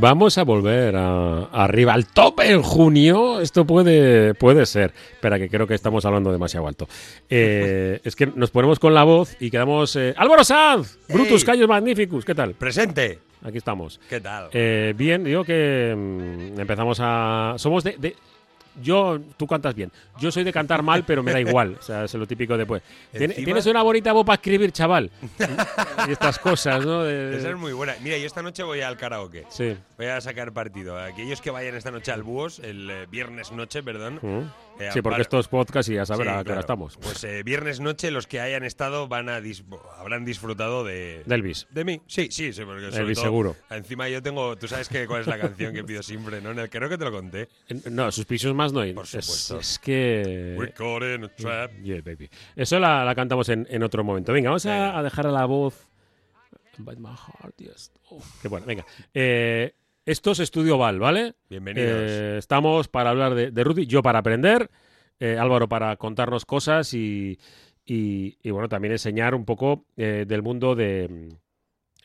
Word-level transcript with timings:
Vamos 0.00 0.38
a 0.38 0.44
volver 0.44 0.94
a- 0.96 1.44
arriba 1.52 1.92
al 1.94 2.06
tope 2.06 2.50
en 2.50 2.62
junio. 2.62 3.40
Esto 3.40 3.64
puede, 3.66 4.34
puede 4.34 4.66
ser. 4.66 4.92
Espera, 5.12 5.38
que 5.38 5.48
creo 5.48 5.66
que 5.66 5.74
estamos 5.74 6.04
hablando 6.04 6.32
demasiado 6.32 6.66
alto. 6.66 6.88
Eh, 7.28 8.00
es 8.04 8.16
que 8.16 8.26
nos 8.26 8.50
ponemos 8.50 8.78
con 8.78 8.94
la 8.94 9.04
voz 9.04 9.36
y 9.40 9.50
quedamos. 9.50 9.96
eh, 9.96 10.14
¡Álvaro 10.16 10.44
Sanz! 10.44 10.98
Brutus. 11.08 11.44
Callos 11.44 11.68
Magnificus. 11.68 12.24
¿Qué 12.24 12.34
tal? 12.34 12.54
Presente. 12.54 13.18
Aquí 13.44 13.58
estamos. 13.58 14.00
¿Qué 14.08 14.20
tal? 14.20 14.48
Eh, 14.52 14.94
bien, 14.96 15.24
digo 15.24 15.42
que 15.44 15.94
mm, 15.96 16.60
empezamos 16.60 16.98
a. 17.00 17.54
Somos 17.56 17.82
de, 17.84 17.96
de- 17.98 18.14
Yo, 18.80 19.18
tú 19.36 19.46
cantas 19.46 19.74
bien. 19.74 19.90
Yo 20.18 20.30
soy 20.32 20.44
de 20.44 20.52
cantar 20.52 20.82
mal, 20.82 21.04
pero 21.04 21.22
me 21.22 21.32
da 21.32 21.40
igual. 21.40 21.76
O 21.78 21.82
sea, 21.82 22.04
es 22.04 22.14
lo 22.14 22.26
típico 22.26 22.56
de. 22.56 22.64
"Tiene- 23.12 23.34
Encima- 23.34 23.44
Tienes 23.44 23.66
una 23.66 23.82
bonita 23.82 24.12
voz 24.12 24.24
para 24.24 24.36
escribir, 24.36 24.72
chaval. 24.72 25.10
Y, 26.08 26.12
estas 26.12 26.38
cosas, 26.38 26.84
¿no? 26.84 27.02
De- 27.04 27.36
Esa 27.36 27.50
es 27.50 27.56
muy 27.56 27.72
buena. 27.72 27.94
Mira, 28.02 28.16
yo 28.18 28.26
esta 28.26 28.42
noche 28.42 28.62
voy 28.62 28.80
al 28.80 28.96
karaoke. 28.96 29.44
Sí. 29.50 29.76
Voy 29.96 30.06
a 30.06 30.20
sacar 30.20 30.52
partido. 30.52 30.98
Aquellos 30.98 31.40
que 31.40 31.50
vayan 31.50 31.74
esta 31.74 31.90
noche 31.90 32.12
al 32.12 32.22
Búhos, 32.22 32.58
el 32.60 32.90
eh, 32.90 33.06
viernes 33.10 33.52
noche, 33.52 33.82
perdón. 33.82 34.18
Mm. 34.22 34.71
Sí, 34.78 35.00
porque 35.02 35.02
para- 35.02 35.22
estos 35.22 35.48
podcasts 35.48 35.90
y 35.90 35.94
ya 35.94 36.06
saber 36.06 36.26
Sí, 36.26 36.30
a 36.30 36.32
qué 36.32 36.38
hora 36.38 36.44
claro. 36.44 36.60
estamos. 36.60 36.96
Pues 36.96 37.22
eh, 37.24 37.42
viernes 37.44 37.80
noche 37.80 38.10
los 38.10 38.26
que 38.26 38.40
hayan 38.40 38.64
estado 38.64 39.06
van 39.08 39.28
a 39.28 39.40
dis- 39.40 39.64
habrán 39.98 40.24
disfrutado 40.24 40.82
de 40.84 41.22
De 41.24 41.34
Elvis. 41.34 41.66
de 41.70 41.84
mí. 41.84 42.00
Sí, 42.06 42.28
sí, 42.30 42.52
sí, 42.52 42.64
porque 42.64 42.86
sobre 42.90 43.02
Elvis, 43.02 43.16
todo- 43.18 43.24
seguro. 43.24 43.56
Encima 43.70 44.08
yo 44.08 44.22
tengo, 44.22 44.56
tú 44.56 44.68
sabes 44.68 44.88
que 44.88 45.06
cuál 45.06 45.20
es 45.22 45.26
la 45.26 45.38
canción 45.38 45.72
que 45.74 45.84
pido 45.84 46.02
siempre, 46.02 46.40
¿no? 46.40 46.50
En 46.50 46.58
el 46.58 46.70
creo 46.70 46.88
que 46.88 46.98
te 46.98 47.04
lo 47.04 47.12
conté. 47.12 47.48
No, 47.90 48.10
sus 48.10 48.24
pisos 48.24 48.54
más 48.54 48.72
no 48.72 48.80
hay. 48.80 48.92
Por 48.94 49.04
Es- 49.04 49.10
supuesto. 49.10 49.58
Es, 49.60 49.78
que. 49.78 50.54
We're 50.58 50.72
caught 50.72 51.02
in 51.02 51.24
a 51.24 51.28
trap. 51.28 51.72
Yeah, 51.82 52.00
baby. 52.04 52.28
Eso 52.56 52.78
la, 52.78 53.04
la 53.04 53.14
cantamos 53.14 53.48
en, 53.50 53.66
en 53.70 53.82
otro 53.82 54.02
momento. 54.04 54.32
Venga, 54.32 54.50
vamos 54.50 54.66
a, 54.66 55.02
dejar 55.02 55.26
a 55.26 55.30
la 55.30 55.44
voz. 55.44 55.86
Bite 56.78 57.00
my 57.00 57.08
heart, 57.10 57.54
yes. 57.58 57.92
Oh, 58.10 58.22
qué 58.40 58.48
bueno, 58.48 58.64
venga. 58.66 58.84
Eh, 59.12 59.74
esto 60.04 60.32
es 60.32 60.40
Estudio 60.40 60.78
Val, 60.78 60.98
¿vale? 60.98 61.34
Bienvenidos. 61.48 62.10
Eh, 62.10 62.36
estamos 62.38 62.88
para 62.88 63.10
hablar 63.10 63.34
de, 63.34 63.50
de 63.50 63.64
Rudy, 63.64 63.86
yo 63.86 64.02
para 64.02 64.18
aprender, 64.18 64.70
eh, 65.20 65.36
Álvaro 65.38 65.68
para 65.68 65.96
contarnos 65.96 66.44
cosas 66.44 66.92
y, 66.94 67.38
y, 67.84 68.36
y, 68.42 68.50
bueno, 68.50 68.68
también 68.68 68.92
enseñar 68.92 69.34
un 69.34 69.44
poco 69.44 69.84
eh, 69.96 70.24
del 70.26 70.42
mundo 70.42 70.74
de, 70.74 71.28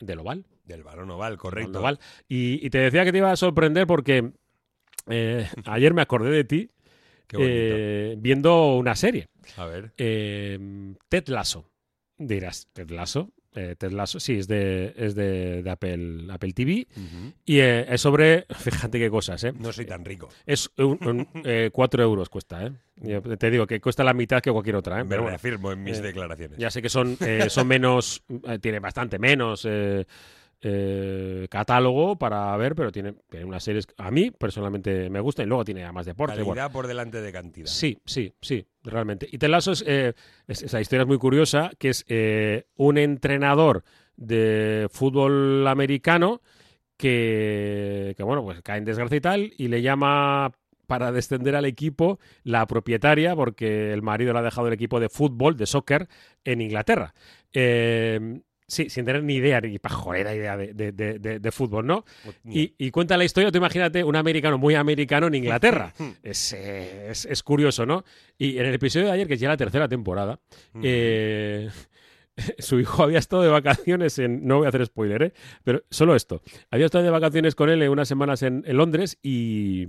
del 0.00 0.18
oval. 0.20 0.44
Del 0.64 0.84
balón 0.84 1.10
oval, 1.10 1.36
correcto. 1.38 1.80
Oval. 1.80 1.98
Y, 2.28 2.64
y 2.64 2.70
te 2.70 2.78
decía 2.78 3.04
que 3.04 3.12
te 3.12 3.18
iba 3.18 3.32
a 3.32 3.36
sorprender 3.36 3.86
porque 3.86 4.30
ayer 5.64 5.94
me 5.94 6.02
acordé 6.02 6.30
de 6.30 6.44
ti 6.44 6.70
viendo 8.18 8.76
una 8.76 8.94
serie. 8.94 9.28
a 9.56 9.64
ver. 9.66 9.92
Ted 9.96 11.28
Lasso. 11.28 11.68
Dirás, 12.16 12.68
Ted 12.72 12.90
Lasso. 12.90 13.30
Eh, 13.60 13.74
Ted 13.76 13.90
Lasso, 13.90 14.20
sí, 14.20 14.38
es 14.38 14.46
de, 14.46 14.94
es 14.96 15.16
de, 15.16 15.64
de 15.64 15.70
Apple, 15.70 16.26
Apple 16.30 16.52
TV. 16.52 16.86
Y 17.44 17.58
eh, 17.58 17.86
es 17.92 18.00
sobre, 18.00 18.46
fíjate 18.56 19.00
qué 19.00 19.10
cosas, 19.10 19.42
¿eh? 19.42 19.52
No 19.58 19.72
soy 19.72 19.84
tan 19.84 20.04
rico. 20.04 20.28
Es 20.46 20.70
eh, 20.76 21.70
4 21.72 22.02
euros 22.02 22.28
cuesta, 22.28 22.66
¿eh? 22.66 22.72
Yo 23.00 23.20
te 23.22 23.50
digo 23.50 23.66
que 23.66 23.80
cuesta 23.80 24.04
la 24.04 24.14
mitad 24.14 24.40
que 24.40 24.52
cualquier 24.52 24.76
otra, 24.76 25.00
¿eh? 25.00 25.04
Me 25.04 25.10
Pero 25.10 25.22
bueno, 25.22 25.30
reafirmo 25.36 25.72
en 25.72 25.82
mis 25.82 25.98
eh, 25.98 26.02
declaraciones. 26.02 26.58
ya 26.58 26.70
sé 26.70 26.80
que 26.82 26.88
son, 26.88 27.16
eh, 27.20 27.46
son 27.48 27.66
menos, 27.66 28.22
tiene 28.60 28.78
bastante 28.78 29.18
menos 29.18 29.66
eh, 30.60 31.46
catálogo 31.50 32.16
para 32.18 32.56
ver, 32.56 32.74
pero 32.74 32.90
tiene, 32.90 33.14
tiene 33.30 33.44
unas 33.46 33.62
series 33.62 33.86
que 33.86 33.94
a 33.98 34.10
mí 34.10 34.30
personalmente 34.30 35.08
me 35.10 35.20
gustan 35.20 35.46
y 35.46 35.48
luego 35.48 35.64
tiene 35.64 35.90
más 35.92 36.06
deporte. 36.06 36.34
Calidad 36.36 36.54
bueno. 36.54 36.70
por 36.70 36.86
delante 36.86 37.20
de 37.20 37.32
cantidad. 37.32 37.66
Sí, 37.66 37.98
sí, 38.04 38.32
sí, 38.40 38.66
realmente. 38.82 39.28
Y 39.30 39.38
es, 39.72 39.84
eh, 39.86 40.14
es- 40.46 40.62
esa 40.62 40.80
historia 40.80 41.02
es 41.02 41.08
muy 41.08 41.18
curiosa, 41.18 41.70
que 41.78 41.90
es 41.90 42.04
eh, 42.08 42.64
un 42.76 42.98
entrenador 42.98 43.84
de 44.16 44.88
fútbol 44.90 45.66
americano 45.68 46.40
que, 46.96 48.14
que, 48.16 48.22
bueno, 48.24 48.42
pues 48.42 48.60
cae 48.62 48.78
en 48.78 48.84
desgracia 48.84 49.16
y 49.16 49.20
tal, 49.20 49.52
y 49.56 49.68
le 49.68 49.82
llama 49.82 50.52
para 50.88 51.12
descender 51.12 51.54
al 51.54 51.66
equipo 51.66 52.18
la 52.42 52.66
propietaria, 52.66 53.36
porque 53.36 53.92
el 53.92 54.02
marido 54.02 54.32
le 54.32 54.38
ha 54.40 54.42
dejado 54.42 54.66
el 54.68 54.72
equipo 54.72 54.98
de 54.98 55.08
fútbol, 55.08 55.56
de 55.56 55.66
soccer, 55.66 56.08
en 56.44 56.60
Inglaterra. 56.62 57.14
Eh, 57.52 58.40
sí, 58.68 58.88
sin 58.90 59.04
tener 59.04 59.24
ni 59.24 59.34
idea, 59.34 59.60
ni 59.60 59.78
pajolera 59.80 60.32
idea 60.34 60.56
de, 60.56 60.72
de- 60.74 60.92
de- 60.92 61.50
fútbol, 61.52 61.86
¿no? 61.86 62.04
Y, 62.44 62.74
y 62.78 62.90
cuenta 62.92 63.16
la 63.16 63.24
historia, 63.24 63.50
tú 63.50 63.58
imagínate 63.58 64.04
un 64.04 64.14
americano 64.14 64.58
muy 64.58 64.76
americano 64.76 65.26
en 65.26 65.34
Inglaterra. 65.34 65.92
es, 66.22 66.52
eh, 66.52 67.08
es- 67.10 67.24
es 67.26 67.42
curioso, 67.42 67.84
¿no? 67.86 68.04
Y 68.38 68.58
en 68.58 68.66
el 68.66 68.74
episodio 68.74 69.06
de 69.06 69.12
ayer, 69.12 69.26
que 69.26 69.34
es 69.34 69.40
ya 69.40 69.48
la 69.48 69.56
tercera 69.56 69.88
temporada, 69.88 70.38
eh, 70.82 71.68
su 72.58 72.78
hijo 72.78 73.02
había 73.02 73.18
estado 73.18 73.42
de 73.42 73.48
vacaciones 73.48 74.18
en. 74.20 74.46
No 74.46 74.58
voy 74.58 74.66
a 74.66 74.68
hacer 74.68 74.86
spoiler, 74.86 75.22
¿eh? 75.24 75.32
Pero 75.64 75.82
solo 75.90 76.14
esto. 76.14 76.40
Había 76.70 76.86
estado 76.86 77.02
de 77.02 77.10
vacaciones 77.10 77.54
con 77.56 77.68
él 77.70 77.88
unas 77.88 78.06
semanas 78.06 78.42
en, 78.42 78.62
en 78.66 78.76
Londres 78.76 79.18
y. 79.22 79.88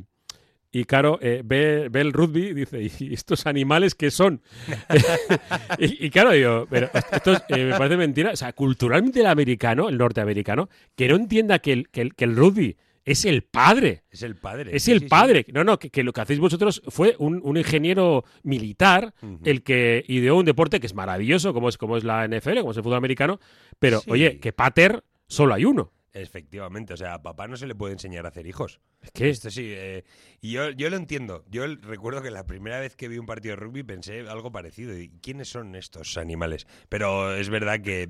Y 0.72 0.84
claro, 0.84 1.18
eh, 1.22 1.42
ve, 1.44 1.88
ve 1.90 2.02
el 2.02 2.14
rugby 2.14 2.50
y 2.50 2.54
dice, 2.54 2.80
¿y 3.00 3.14
estos 3.14 3.48
animales 3.48 3.96
qué 3.96 4.12
son? 4.12 4.42
y, 5.80 6.06
y 6.06 6.10
claro, 6.12 6.32
digo, 6.32 6.68
pero 6.70 6.90
esto 7.12 7.34
es, 7.34 7.44
eh, 7.50 7.66
me 7.66 7.78
parece 7.78 7.98
mentira. 7.98 8.32
O 8.32 8.36
sea, 8.36 8.54
culturalmente 8.54 9.22
el 9.22 9.26
americano, 9.26 9.90
el 9.90 9.98
norteamericano, 9.98 10.70
que 10.96 11.08
no 11.08 11.16
entienda 11.16 11.58
que 11.60 11.74
el, 11.74 11.90
que 11.90 12.02
el, 12.02 12.14
que 12.14 12.26
el 12.26 12.36
rugby 12.36 12.78
es 13.04 13.26
el 13.26 13.42
padre. 13.42 14.04
Es 14.12 14.22
el 14.22 14.36
padre. 14.36 14.76
Es 14.76 14.84
sí, 14.84 14.92
el 14.92 15.00
sí, 15.00 15.06
sí. 15.06 15.10
padre. 15.10 15.46
No, 15.52 15.64
no, 15.64 15.80
que, 15.80 15.90
que 15.90 16.04
lo 16.04 16.14
que 16.14 16.22
hacéis 16.22 16.40
vosotros 16.40 16.84
fue 16.90 17.16
un, 17.18 17.42
un 17.44 17.58
ingeniero 17.58 18.24
militar 18.44 19.16
el 19.44 19.64
que 19.64 20.06
ideó 20.08 20.36
un 20.36 20.46
deporte 20.46 20.80
que 20.80 20.86
es 20.86 20.94
maravilloso, 20.94 21.52
como 21.52 21.70
es, 21.70 21.80
como 21.80 21.98
es 21.98 22.04
la 22.04 22.28
NFL, 22.28 22.60
como 22.60 22.72
es 22.72 22.78
el 22.78 22.84
fútbol 22.84 22.98
americano. 22.98 23.40
Pero, 23.80 24.04
oye, 24.08 24.40
que 24.40 24.54
pater 24.54 25.04
solo 25.28 25.56
hay 25.56 25.66
uno. 25.66 25.92
Efectivamente, 26.14 26.94
o 26.94 26.98
sea, 26.98 27.14
a 27.14 27.22
papá 27.22 27.48
no 27.48 27.56
se 27.56 27.68
le 27.68 27.76
puede 27.76 27.94
enseñar 27.94 28.26
a 28.26 28.30
hacer 28.30 28.48
hijos. 28.48 28.80
¿Qué? 29.14 29.30
Esto 29.30 29.52
sí, 29.52 29.72
eh, 29.76 30.04
y 30.42 30.52
yo, 30.52 30.72
yo 30.72 30.90
lo 30.90 30.96
entiendo. 30.98 31.46
Yo 31.50 31.66
recuerdo 31.68 32.22
que 32.22 32.32
la 32.32 32.46
primera 32.46 32.80
vez 32.80 32.96
que 32.96 33.08
vi 33.08 33.18
un 33.20 33.26
partido 33.28 33.56
de 33.56 33.62
rugby 33.62 33.84
pensé 33.84 34.22
algo 34.28 34.52
parecido. 34.52 34.98
¿Y 34.98 35.10
quiénes 35.22 35.50
son 35.50 35.76
estos 35.76 36.18
animales? 36.18 36.66
Pero 36.90 37.36
es 37.36 37.50
verdad 37.50 37.82
que 37.82 38.10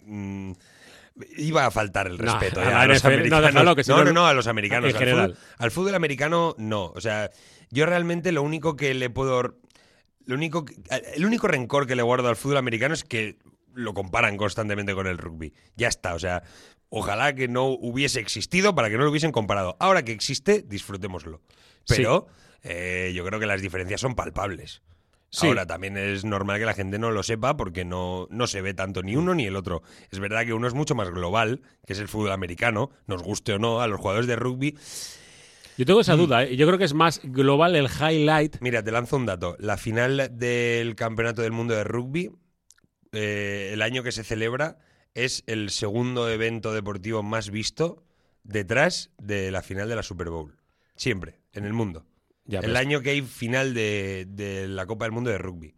mm, 0.00 0.52
iba 1.36 1.66
a 1.66 1.70
faltar 1.70 2.06
el 2.06 2.16
No, 2.18 2.24
respeto 2.24 2.60
a 2.60 2.64
la 2.64 2.80
a 2.82 2.86
los 2.86 3.02
no, 3.04 3.08
americanos. 3.10 3.76
que 3.76 3.82
no, 3.92 3.98
no- 3.98 4.04
no, 4.04 4.12
no, 4.12 4.26
a 4.26 4.32
los 4.34 4.46
americanos. 4.46 4.90
en 4.90 4.96
al, 4.96 4.98
general. 5.02 5.30
Fútbol, 5.34 5.44
al 5.58 5.70
fútbol 5.70 5.94
americano, 5.94 6.54
no. 6.58 6.86
O 6.94 7.00
sea, 7.00 7.30
yo 7.70 7.86
realmente 7.86 8.32
lo 8.32 8.42
único 8.42 8.76
que 8.76 8.94
le 8.94 9.10
puedo... 9.10 9.58
Lo 10.24 10.34
único, 10.34 10.64
que- 10.64 10.74
el 11.14 11.24
único 11.24 11.46
rencor 11.48 11.86
que 11.86 11.96
le 11.96 12.02
guardo 12.02 12.28
al 12.28 12.36
fútbol 12.36 12.56
americano 12.56 12.94
es 12.94 13.04
que 13.04 13.36
lo 13.74 13.92
comparan 13.94 14.36
constantemente 14.38 14.94
con 14.94 15.06
el 15.06 15.18
rugby. 15.18 15.52
Ya 15.76 15.88
está, 15.88 16.14
o 16.14 16.18
sea, 16.18 16.42
ojalá 16.88 17.34
que 17.34 17.48
no 17.48 17.66
hubiese 17.66 18.20
existido 18.20 18.74
para 18.74 18.88
que 18.90 18.96
no 18.96 19.04
lo 19.04 19.10
hubiesen 19.10 19.32
comparado. 19.32 19.76
Ahora 19.80 20.04
que 20.04 20.12
existe, 20.12 20.62
disfrutémoslo. 20.62 21.40
Pero 21.88 22.26
eh, 22.62 23.12
yo 23.14 23.24
creo 23.24 23.38
que 23.40 23.46
las 23.46 23.62
diferencias 23.62 24.00
son 24.00 24.14
palpables. 24.14 24.82
Sí. 25.30 25.48
Ahora 25.48 25.66
también 25.66 25.96
es 25.96 26.24
normal 26.24 26.58
que 26.58 26.64
la 26.64 26.72
gente 26.74 26.98
no 26.98 27.10
lo 27.10 27.22
sepa 27.22 27.56
porque 27.56 27.84
no, 27.84 28.26
no 28.30 28.46
se 28.46 28.60
ve 28.62 28.74
tanto 28.74 29.02
ni 29.02 29.16
uno 29.16 29.34
ni 29.34 29.46
el 29.46 29.56
otro. 29.56 29.82
Es 30.10 30.18
verdad 30.20 30.46
que 30.46 30.52
uno 30.54 30.66
es 30.68 30.74
mucho 30.74 30.94
más 30.94 31.10
global, 31.10 31.62
que 31.86 31.92
es 31.92 31.98
el 31.98 32.08
fútbol 32.08 32.30
americano, 32.32 32.90
nos 33.06 33.22
guste 33.22 33.52
o 33.54 33.58
no, 33.58 33.80
a 33.80 33.88
los 33.88 34.00
jugadores 34.00 34.26
de 34.28 34.36
rugby. 34.36 34.78
Yo 35.76 35.84
tengo 35.84 35.98
Mm. 35.98 36.02
esa 36.02 36.16
duda, 36.16 36.44
¿eh? 36.44 36.56
Yo 36.56 36.66
creo 36.66 36.78
que 36.78 36.84
es 36.86 36.94
más 36.94 37.20
global 37.22 37.76
el 37.76 37.86
highlight. 37.88 38.56
Mira, 38.60 38.82
te 38.82 38.92
lanzo 38.92 39.16
un 39.16 39.26
dato. 39.26 39.56
La 39.58 39.76
final 39.76 40.30
del 40.38 40.94
Campeonato 40.94 41.42
del 41.42 41.52
Mundo 41.52 41.74
de 41.74 41.84
Rugby, 41.84 42.30
eh, 43.12 43.70
el 43.74 43.82
año 43.82 44.02
que 44.02 44.12
se 44.12 44.24
celebra, 44.24 44.78
es 45.16 45.42
el 45.46 45.70
segundo 45.70 46.28
evento 46.30 46.72
deportivo 46.74 47.22
más 47.22 47.50
visto 47.50 48.04
detrás 48.44 49.10
de 49.18 49.50
la 49.50 49.62
final 49.62 49.88
de 49.88 49.96
la 49.96 50.02
Super 50.02 50.28
Bowl. 50.30 50.56
Siempre, 50.94 51.40
en 51.52 51.64
el 51.64 51.72
mundo. 51.72 52.06
Ya, 52.44 52.60
el 52.60 52.66
pero- 52.66 52.78
año 52.78 53.00
que 53.00 53.10
hay 53.10 53.22
final 53.22 53.74
de, 53.74 54.26
de 54.28 54.68
la 54.68 54.86
Copa 54.86 55.06
del 55.06 55.12
Mundo 55.12 55.30
de 55.30 55.38
Rugby. 55.38 55.74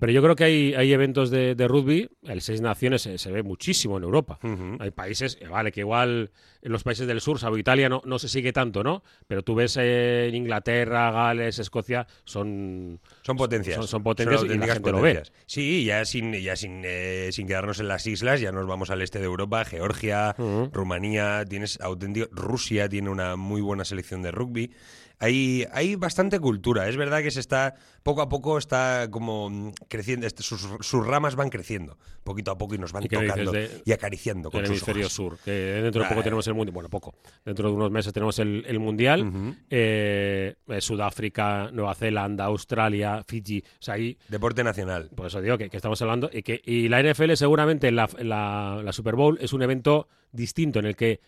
Pero 0.00 0.12
yo 0.12 0.22
creo 0.22 0.34
que 0.34 0.44
hay, 0.44 0.74
hay 0.74 0.92
eventos 0.94 1.30
de, 1.30 1.54
de 1.54 1.68
rugby, 1.68 2.08
el 2.22 2.40
Seis 2.40 2.60
Naciones 2.62 3.02
se, 3.02 3.18
se 3.18 3.30
ve 3.30 3.42
muchísimo 3.42 3.98
en 3.98 4.04
Europa. 4.04 4.38
Hay 4.80 4.90
países, 4.92 5.36
eh, 5.42 5.48
vale, 5.48 5.72
que 5.72 5.80
igual 5.80 6.30
en 6.62 6.72
los 6.72 6.82
países 6.84 7.06
del 7.06 7.20
sur, 7.20 7.38
salvo 7.38 7.58
Italia, 7.58 7.90
no, 7.90 8.00
no 8.06 8.18
se 8.18 8.28
sigue 8.28 8.52
tanto, 8.54 8.82
¿no? 8.82 9.02
Pero 9.26 9.42
tú 9.42 9.54
ves 9.54 9.76
eh, 9.78 10.28
en 10.28 10.34
Inglaterra, 10.36 11.10
Gales, 11.10 11.58
Escocia, 11.58 12.06
son... 12.24 12.98
Son 13.22 13.36
potencias. 13.36 13.76
Son- 13.76 13.86
son 13.88 14.02
potencias 14.02 14.40
y 14.44 14.48
la 14.58 14.66
gente 14.74 14.90
lo 14.90 15.02
ve. 15.02 15.10
Sí, 15.44 15.84
ya 15.84 16.04
sin, 16.06 16.32
ya 16.32 16.56
sin, 16.56 16.80
eh, 16.84 17.28
sin 17.32 17.46
quedarnos 17.46 17.78
en 17.80 17.88
las 17.88 18.06
islas, 18.06 18.40
ya 18.40 18.52
nos 18.52 18.66
vamos 18.66 18.88
al 18.90 19.02
este 19.02 19.18
de 19.18 19.26
Europa, 19.26 19.64
Georgia. 19.66 20.34
Rumanía, 20.72 21.44
tienes 21.48 21.78
auténtico, 21.82 22.26
Rusia 22.32 22.88
tiene 22.88 23.10
una 23.10 23.36
muy 23.36 23.60
buena 23.60 23.84
selección 23.84 24.22
de 24.22 24.30
rugby. 24.30 24.70
Hay, 25.18 25.66
hay 25.72 25.94
bastante 25.96 26.38
cultura. 26.40 26.88
Es 26.88 26.96
verdad 26.96 27.22
que 27.22 27.30
se 27.30 27.40
está, 27.40 27.74
poco 28.02 28.20
a 28.22 28.28
poco 28.28 28.58
está 28.58 29.08
como 29.10 29.72
creciendo, 29.88 30.26
este, 30.26 30.42
sus, 30.42 30.68
sus 30.80 31.06
ramas 31.06 31.36
van 31.36 31.50
creciendo, 31.50 31.96
poquito 32.24 32.50
a 32.50 32.58
poco 32.58 32.74
y 32.74 32.78
nos 32.78 32.92
van 32.92 33.04
¿Y 33.04 33.08
tocando 33.08 33.52
de- 33.52 33.82
y 33.84 33.92
acariciando 33.92 34.50
con 34.50 34.60
el 34.60 34.66
sus 34.66 34.72
hemisferio 34.76 35.02
hojas. 35.06 35.12
sur, 35.12 35.38
que 35.44 35.50
dentro 35.50 36.02
de 36.02 36.08
poco 36.08 36.20
Ah, 36.20 36.24
tenemos 36.24 36.46
el 36.46 36.54
mundial, 36.54 36.74
bueno, 36.74 36.88
poco, 36.90 37.14
dentro 37.44 37.68
de 37.68 37.74
unos 37.74 37.90
meses 37.90 38.12
tenemos 38.12 38.38
el, 38.38 38.64
el 38.66 38.78
mundial, 38.80 39.56
eh, 39.70 40.54
eh, 40.66 40.80
Sudáfrica, 40.80 41.70
Nueva 41.72 41.94
Zelanda, 41.94 42.44
Australia, 42.44 43.22
Fiji, 43.26 43.60
o 43.60 43.82
sea, 43.82 43.94
ahí, 43.94 44.18
Deporte 44.28 44.62
nacional. 44.64 45.10
por 45.14 45.26
eso 45.26 45.40
digo 45.40 45.56
que, 45.58 45.70
que 45.70 45.76
estamos 45.76 46.00
hablando, 46.02 46.28
y, 46.32 46.42
que, 46.42 46.60
y 46.64 46.88
la 46.88 47.00
NFL 47.02 47.34
seguramente, 47.36 47.90
la, 47.92 48.08
la- 48.18 48.80
la 48.84 48.92
Super 48.92 49.14
Bowl 49.14 49.38
es 49.40 49.52
un 49.52 49.62
evento 49.62 50.08
distinto 50.32 50.78
en 50.80 50.86
el 50.86 50.96
que 50.96 51.20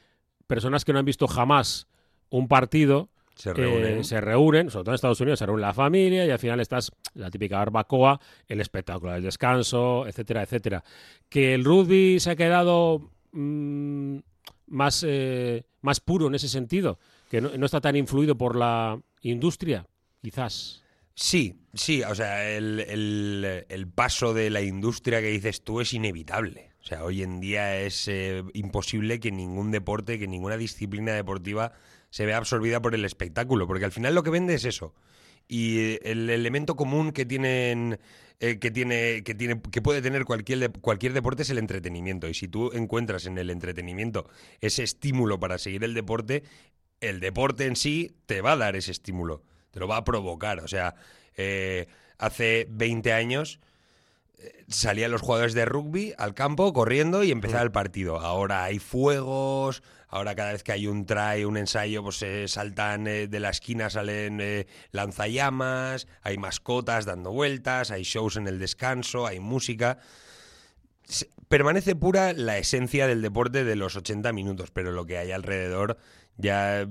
personas 0.47 0.85
que 0.85 0.93
no 0.93 0.99
han 0.99 1.05
visto 1.05 1.27
jamás 1.29 1.87
un 2.31 2.49
partido 2.49 3.09
Se 3.37 3.51
eh, 3.51 3.55
reúnen. 3.55 4.03
se 4.05 4.21
reúnen, 4.21 4.71
sobre 4.71 4.85
todo 4.85 4.93
en 4.93 4.95
Estados 4.97 5.21
Unidos, 5.21 5.39
se 5.39 5.47
reúne 5.47 5.61
la 5.63 5.75
familia 5.75 6.25
y 6.27 6.31
al 6.31 6.39
final 6.39 6.59
estás 6.59 6.91
la 7.15 7.31
típica 7.31 7.59
barbacoa, 7.59 8.19
el 8.49 8.61
espectáculo 8.61 9.13
del 9.13 9.23
descanso, 9.23 10.07
etcétera, 10.09 10.43
etcétera. 10.43 10.83
Que 11.29 11.55
el 11.55 11.65
rugby 11.65 12.19
se 12.19 12.31
ha 12.31 12.37
quedado 12.37 13.11
mm, 13.33 14.17
más, 14.69 15.05
eh, 15.07 15.65
más 15.83 16.01
puro 16.01 16.27
en 16.29 16.35
ese 16.35 16.49
sentido, 16.49 16.99
que 17.31 17.41
no, 17.41 17.51
no 17.57 17.67
está 17.67 17.81
tan 17.81 17.95
influido 17.95 18.37
por 18.39 18.57
la 18.57 18.99
industria, 19.21 19.87
quizás. 20.23 20.83
Sí, 21.15 21.55
sí, 21.75 22.03
o 22.03 22.15
sea, 22.15 22.51
el, 22.51 22.81
el- 22.81 23.65
el 23.69 23.89
paso 23.89 24.35
de 24.35 24.51
la 24.51 24.61
industria 24.63 25.21
que 25.21 25.29
dices 25.29 25.63
tú 25.65 25.81
es 25.81 25.95
inevitable. 25.95 26.73
O 26.83 26.85
sea, 26.87 27.05
hoy 27.05 27.23
en 27.23 27.41
día 27.41 27.81
es 27.81 28.07
eh, 28.07 28.45
imposible 28.55 29.19
que 29.19 29.33
ningún 29.33 29.71
deporte, 29.73 30.19
que 30.19 30.29
ninguna 30.29 30.57
disciplina 30.57 31.13
deportiva 31.15 31.73
se 32.17 32.25
vea 32.25 32.39
absorbida 32.39 32.81
por 32.81 32.95
el 32.95 33.05
espectáculo, 33.05 33.67
porque 33.67 33.85
al 33.85 33.93
final 33.93 34.15
lo 34.15 34.23
que 34.23 34.31
vende 34.31 34.55
es 34.55 34.65
eso. 34.65 34.95
Y 35.47 35.79
eh, 35.81 36.01
el 36.05 36.31
elemento 36.31 36.75
común 36.75 37.13
que 37.13 37.27
tienen 37.27 37.99
eh, 38.41 38.59
que 38.59 38.71
tiene 38.71 39.23
que 39.23 39.35
tiene 39.35 39.61
que 39.71 39.83
puede 39.83 40.01
tener 40.01 40.25
cualquier 40.25 40.61
de- 40.61 40.69
cualquier 40.81 41.13
deporte 41.13 41.43
es 41.43 41.51
el 41.51 41.59
entretenimiento 41.59 42.27
y 42.27 42.33
si 42.33 42.49
tú 42.49 42.71
encuentras 42.73 43.27
en 43.27 43.37
el 43.37 43.51
entretenimiento 43.51 44.27
ese 44.63 44.83
estímulo 44.83 45.39
para 45.39 45.59
seguir 45.59 45.85
el 45.85 45.93
deporte 45.93 46.43
el 47.01 47.21
deporte 47.21 47.67
en 47.67 47.77
sí 47.77 48.13
te 48.25 48.41
va 48.41 48.53
a 48.53 48.57
dar 48.57 48.77
ese 48.77 48.93
estímulo 48.93 49.43
te 49.71 49.81
lo 49.81 49.87
va 49.89 49.99
a 49.99 50.05
provocar 50.05 50.61
o 50.61 50.69
sea 50.69 50.95
eh, 51.37 51.87
hace 52.19 52.67
20 52.71 53.13
años 53.13 53.61
salían 54.69 55.11
los 55.11 55.23
jugadores 55.23 55.55
de 55.55 55.65
rugby 55.65 56.13
al 56.19 56.35
campo 56.35 56.73
corriendo 56.73 57.23
y 57.25 57.31
empezaba 57.31 57.63
el 57.63 57.71
partido. 57.73 58.19
Ahora 58.21 58.65
hay 58.65 58.79
fuegos, 58.79 59.83
ahora 60.09 60.35
cada 60.35 60.53
vez 60.53 60.63
que 60.63 60.73
hay 60.73 60.87
un 60.87 61.07
try, 61.07 61.45
un 61.45 61.57
ensayo, 61.57 62.03
pues 62.03 62.17
se 62.17 62.49
saltan 62.49 63.07
eh, 63.07 63.29
de 63.29 63.41
la 63.41 63.51
esquina, 63.51 63.91
salen 63.91 64.41
eh, 64.41 64.67
lanzallamas, 64.93 66.07
hay 66.23 66.39
mascotas 66.39 67.05
dando 67.05 67.33
vueltas, 67.33 67.91
hay 67.91 68.03
shows 68.03 68.37
en 68.37 68.47
el 68.49 68.59
descanso, 68.59 69.27
hay 69.27 69.41
música. 69.41 69.99
Se- 71.05 71.29
Permanece 71.49 71.95
pura 71.95 72.33
la 72.33 72.59
esencia 72.59 73.07
del 73.07 73.23
deporte 73.23 73.63
de 73.63 73.77
los 73.77 73.95
80 73.95 74.33
minutos, 74.33 74.73
pero 74.73 74.91
lo 74.91 75.07
que 75.07 75.17
hay 75.19 75.31
alrededor 75.31 75.97
ya 76.37 76.85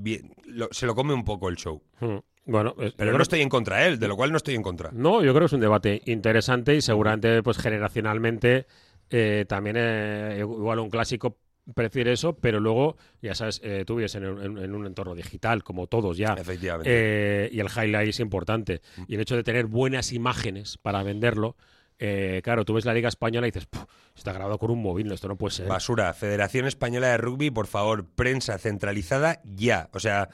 lo- 0.45 0.69
se 0.71 0.85
lo 0.85 0.95
come 0.95 1.13
un 1.13 1.25
poco 1.25 1.49
el 1.49 1.57
show. 1.57 1.83
Mm. 1.99 2.19
Bueno, 2.45 2.69
yo 2.77 2.83
Pero 2.83 2.93
creo 2.95 3.17
no 3.17 3.23
estoy 3.23 3.41
en 3.41 3.49
contra 3.49 3.77
de 3.79 3.87
él, 3.87 3.99
de 3.99 4.07
lo 4.07 4.15
cual 4.15 4.31
no 4.31 4.37
estoy 4.37 4.55
en 4.55 4.61
contra. 4.63 4.91
No, 4.93 5.23
yo 5.23 5.31
creo 5.33 5.41
que 5.41 5.45
es 5.47 5.53
un 5.53 5.61
debate 5.61 6.01
interesante 6.05 6.75
y 6.75 6.81
seguramente, 6.81 7.41
pues 7.43 7.57
generacionalmente, 7.57 8.67
eh, 9.09 9.45
también 9.47 9.75
eh, 9.79 10.37
igual 10.39 10.79
un 10.79 10.89
clásico 10.89 11.37
prefiere 11.73 12.11
eso, 12.13 12.37
pero 12.37 12.59
luego, 12.59 12.95
ya 13.23 13.33
sabes, 13.33 13.59
eh, 13.63 13.83
tú 13.87 13.95
vives 13.95 14.13
en, 14.13 14.25
un- 14.27 14.41
en- 14.43 14.57
en 14.59 14.75
un 14.75 14.85
entorno 14.85 15.15
digital, 15.15 15.63
como 15.63 15.87
todos 15.87 16.15
ya. 16.17 16.33
Efectivamente. 16.35 16.89
Eh, 16.91 17.49
y 17.51 17.59
el 17.59 17.67
highlight 17.67 18.09
es 18.09 18.19
importante. 18.19 18.81
Mm. 18.97 19.03
Y 19.07 19.15
el 19.15 19.21
hecho 19.21 19.35
de 19.35 19.43
tener 19.43 19.65
buenas 19.65 20.13
imágenes 20.13 20.77
para 20.77 21.01
venderlo, 21.01 21.55
eh, 21.99 22.41
claro, 22.43 22.65
tú 22.65 22.73
ves 22.73 22.85
la 22.85 22.93
Liga 22.93 23.07
Española 23.09 23.47
y 23.47 23.51
dices, 23.51 23.65
"Puf, 23.67 23.83
está 24.15 24.33
grabado 24.33 24.57
con 24.59 24.71
un 24.71 24.81
móvil, 24.81 25.11
esto 25.11 25.27
no 25.27 25.37
puede 25.37 25.55
ser. 25.55 25.67
Basura, 25.67 26.13
Federación 26.13 26.65
Española 26.67 27.07
de 27.07 27.17
Rugby, 27.17 27.51
por 27.51 27.67
favor, 27.67 28.05
prensa 28.15 28.57
centralizada 28.57 29.41
ya. 29.43 29.89
O 29.93 29.99
sea, 29.99 30.29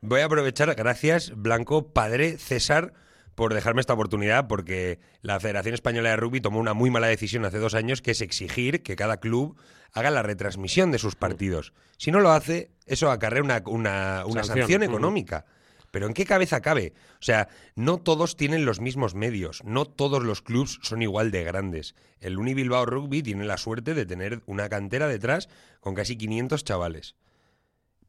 voy 0.00 0.20
a 0.20 0.24
aprovechar, 0.26 0.74
gracias, 0.74 1.32
Blanco, 1.36 1.92
padre 1.92 2.36
César, 2.38 2.92
por 3.34 3.52
dejarme 3.54 3.80
esta 3.80 3.94
oportunidad, 3.94 4.46
porque 4.46 5.00
la 5.22 5.40
Federación 5.40 5.74
Española 5.74 6.10
de 6.10 6.16
Rugby 6.16 6.40
tomó 6.40 6.58
una 6.60 6.74
muy 6.74 6.90
mala 6.90 7.08
decisión 7.08 7.44
hace 7.44 7.58
dos 7.58 7.74
años, 7.74 8.00
que 8.02 8.12
es 8.12 8.20
exigir 8.20 8.82
que 8.82 8.94
cada 8.96 9.16
club 9.18 9.56
haga 9.92 10.10
la 10.10 10.22
retransmisión 10.22 10.90
de 10.92 10.98
sus 10.98 11.16
partidos. 11.16 11.72
Si 11.96 12.10
no 12.10 12.20
lo 12.20 12.30
hace, 12.30 12.70
eso 12.86 13.10
acarrea 13.10 13.42
una, 13.42 13.62
una, 13.66 14.24
una 14.26 14.42
Sanción. 14.44 14.58
sanción 14.68 14.82
Ujú. 14.82 14.90
económica. 14.92 15.46
Pero 15.94 16.08
¿en 16.08 16.12
qué 16.12 16.24
cabeza 16.24 16.60
cabe? 16.60 16.92
O 17.20 17.22
sea, 17.22 17.46
no 17.76 18.00
todos 18.00 18.34
tienen 18.34 18.64
los 18.64 18.80
mismos 18.80 19.14
medios, 19.14 19.62
no 19.62 19.84
todos 19.84 20.24
los 20.24 20.42
clubs 20.42 20.80
son 20.82 21.02
igual 21.02 21.30
de 21.30 21.44
grandes. 21.44 21.94
El 22.18 22.36
Uni 22.36 22.52
Bilbao 22.52 22.84
Rugby 22.84 23.22
tiene 23.22 23.44
la 23.44 23.58
suerte 23.58 23.94
de 23.94 24.04
tener 24.04 24.42
una 24.46 24.68
cantera 24.68 25.06
detrás 25.06 25.48
con 25.78 25.94
casi 25.94 26.16
500 26.16 26.64
chavales. 26.64 27.14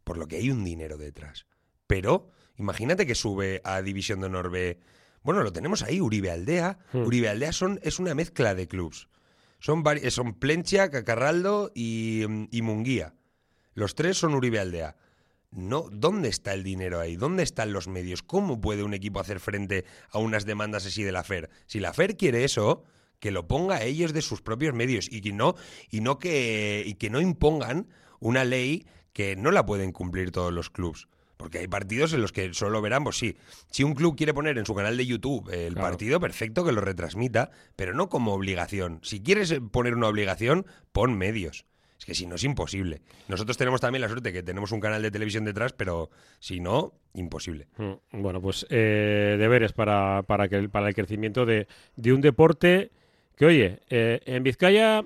Por 0.03 0.17
lo 0.17 0.27
que 0.27 0.37
hay 0.37 0.49
un 0.49 0.65
dinero 0.65 0.97
detrás. 0.97 1.45
Pero 1.85 2.31
imagínate 2.57 3.05
que 3.05 3.13
sube 3.13 3.61
a 3.63 3.83
División 3.83 4.19
de 4.19 4.25
Honor 4.25 4.49
B. 4.49 4.79
Bueno, 5.21 5.43
lo 5.43 5.53
tenemos 5.53 5.83
ahí, 5.83 6.01
Uribe 6.01 6.31
Aldea. 6.31 6.79
Hmm. 6.91 7.03
Uribe 7.03 7.29
Aldea 7.29 7.51
son, 7.51 7.79
es 7.83 7.99
una 7.99 8.15
mezcla 8.15 8.55
de 8.55 8.67
clubs. 8.67 9.09
Son, 9.59 9.83
son 10.09 10.33
Plencha, 10.33 10.89
Cacarraldo 10.89 11.71
y, 11.75 12.23
y 12.49 12.63
Munguía. 12.63 13.13
Los 13.75 13.93
tres 13.93 14.17
son 14.17 14.33
Uribe 14.33 14.59
Aldea. 14.59 14.95
No, 15.55 15.87
¿dónde 15.91 16.29
está 16.29 16.53
el 16.53 16.63
dinero 16.63 16.99
ahí? 16.99 17.15
¿Dónde 17.15 17.43
están 17.43 17.71
los 17.73 17.87
medios? 17.87 18.21
¿Cómo 18.23 18.59
puede 18.61 18.83
un 18.83 18.93
equipo 18.93 19.19
hacer 19.19 19.39
frente 19.39 19.85
a 20.11 20.19
unas 20.19 20.45
demandas 20.45 20.85
así 20.85 21.01
de 21.03 21.11
la 21.11 21.23
FER? 21.23 21.49
Si 21.65 21.79
la 21.79 21.93
FER 21.93 22.17
quiere 22.17 22.43
eso, 22.43 22.83
que 23.19 23.31
lo 23.31 23.47
ponga 23.47 23.81
ellos 23.83 24.11
de 24.13 24.21
sus 24.21 24.41
propios 24.41 24.73
medios 24.75 25.07
y 25.11 25.21
que 25.21 25.31
no, 25.31 25.55
y 25.89 26.01
no 26.01 26.19
que, 26.19 26.83
y 26.85 26.95
que 26.95 27.09
no 27.09 27.21
impongan 27.21 27.87
una 28.19 28.43
ley 28.43 28.85
que 29.13 29.35
no 29.37 29.49
la 29.51 29.65
pueden 29.65 29.93
cumplir 29.93 30.31
todos 30.31 30.51
los 30.51 30.69
clubs. 30.69 31.07
Porque 31.37 31.59
hay 31.59 31.67
partidos 31.67 32.13
en 32.13 32.21
los 32.21 32.31
que 32.31 32.53
solo 32.53 32.81
verán, 32.81 33.03
pues 33.03 33.17
sí, 33.17 33.35
si 33.69 33.83
un 33.83 33.93
club 33.93 34.15
quiere 34.15 34.33
poner 34.33 34.57
en 34.57 34.65
su 34.65 34.73
canal 34.73 34.95
de 34.97 35.05
YouTube 35.05 35.49
el 35.53 35.73
Claro. 35.73 35.89
partido, 35.89 36.19
perfecto 36.19 36.63
que 36.63 36.71
lo 36.71 36.81
retransmita, 36.81 37.51
pero 37.75 37.93
no 37.93 38.07
como 38.09 38.33
obligación. 38.33 38.99
Si 39.03 39.21
quieres 39.21 39.53
poner 39.71 39.95
una 39.95 40.07
obligación, 40.07 40.65
pon 40.93 41.17
medios. 41.17 41.65
Es 41.97 42.05
que 42.05 42.13
si 42.13 42.27
no 42.27 42.35
es 42.35 42.43
imposible. 42.43 43.01
Nosotros 43.27 43.57
tenemos 43.57 43.79
también 43.81 44.01
la 44.01 44.09
suerte 44.09 44.33
que 44.33 44.43
tenemos 44.43 44.71
un 44.71 44.79
canal 44.79 45.01
de 45.01 45.11
televisión 45.11 45.45
detrás, 45.45 45.73
pero 45.73 46.09
si 46.39 46.59
no, 46.59 46.93
imposible. 47.13 47.67
Mm, 47.77 48.21
Bueno, 48.21 48.41
pues 48.41 48.65
eh, 48.69 49.37
deberes 49.39 49.71
para, 49.71 50.23
para, 50.23 50.47
para 50.69 50.87
el 50.89 50.95
crecimiento 50.95 51.45
de, 51.45 51.67
de 51.95 52.13
un 52.13 52.21
deporte 52.21 52.91
que, 53.37 53.45
oye, 53.45 53.79
eh, 53.89 54.19
en 54.25 54.43
Vizcaya 54.43 55.05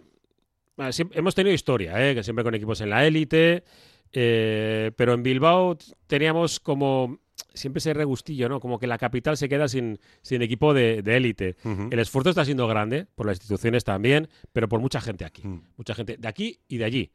ah, 0.77 0.89
hemos 1.11 1.35
tenido 1.35 1.53
historia, 1.53 2.09
eh, 2.09 2.15
que 2.15 2.23
siempre 2.23 2.43
con 2.43 2.55
equipos 2.55 2.81
en 2.81 2.89
la 2.89 3.05
élite, 3.05 3.63
pero 4.11 5.13
en 5.13 5.21
Bilbao 5.21 5.77
teníamos 6.07 6.59
como 6.59 7.19
siempre 7.53 7.79
ese 7.79 7.93
regustillo, 7.93 8.47
¿no? 8.49 8.59
Como 8.59 8.79
que 8.79 8.87
la 8.87 8.97
capital 8.97 9.37
se 9.37 9.49
queda 9.49 9.67
sin, 9.67 9.99
sin 10.21 10.41
equipo 10.41 10.73
de 10.73 11.01
de 11.01 11.17
élite. 11.17 11.55
El 11.91 11.99
esfuerzo 11.99 12.29
está 12.29 12.45
siendo 12.45 12.67
grande, 12.67 13.07
por 13.15 13.25
las 13.25 13.37
instituciones 13.37 13.83
también, 13.83 14.27
pero 14.53 14.67
por 14.69 14.79
mucha 14.79 15.01
gente 15.01 15.25
aquí. 15.25 15.45
Mm. 15.47 15.61
Mucha 15.77 15.93
gente 15.95 16.17
de 16.17 16.27
aquí 16.27 16.59
y 16.67 16.77
de 16.77 16.85
allí. 16.85 17.11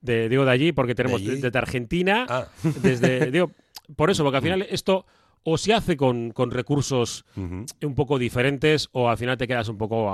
De, 0.00 0.28
digo 0.28 0.44
de 0.44 0.50
allí 0.50 0.72
porque 0.72 0.94
tenemos 0.94 1.20
allí? 1.20 1.40
desde 1.40 1.58
Argentina, 1.58 2.26
Ah, 2.28 2.46
desde 2.82 3.30
digo, 3.30 3.50
por 3.96 4.10
eso, 4.10 4.22
porque 4.24 4.36
al 4.38 4.42
final 4.42 4.62
esto 4.70 5.06
o 5.42 5.56
se 5.58 5.72
hace 5.74 5.96
con, 5.96 6.30
con 6.32 6.50
recursos 6.50 7.24
un 7.36 7.94
poco 7.94 8.18
diferentes 8.18 8.88
o 8.92 9.08
al 9.08 9.16
final 9.16 9.36
te 9.36 9.46
quedas 9.46 9.68
un 9.68 9.78
poco 9.78 10.10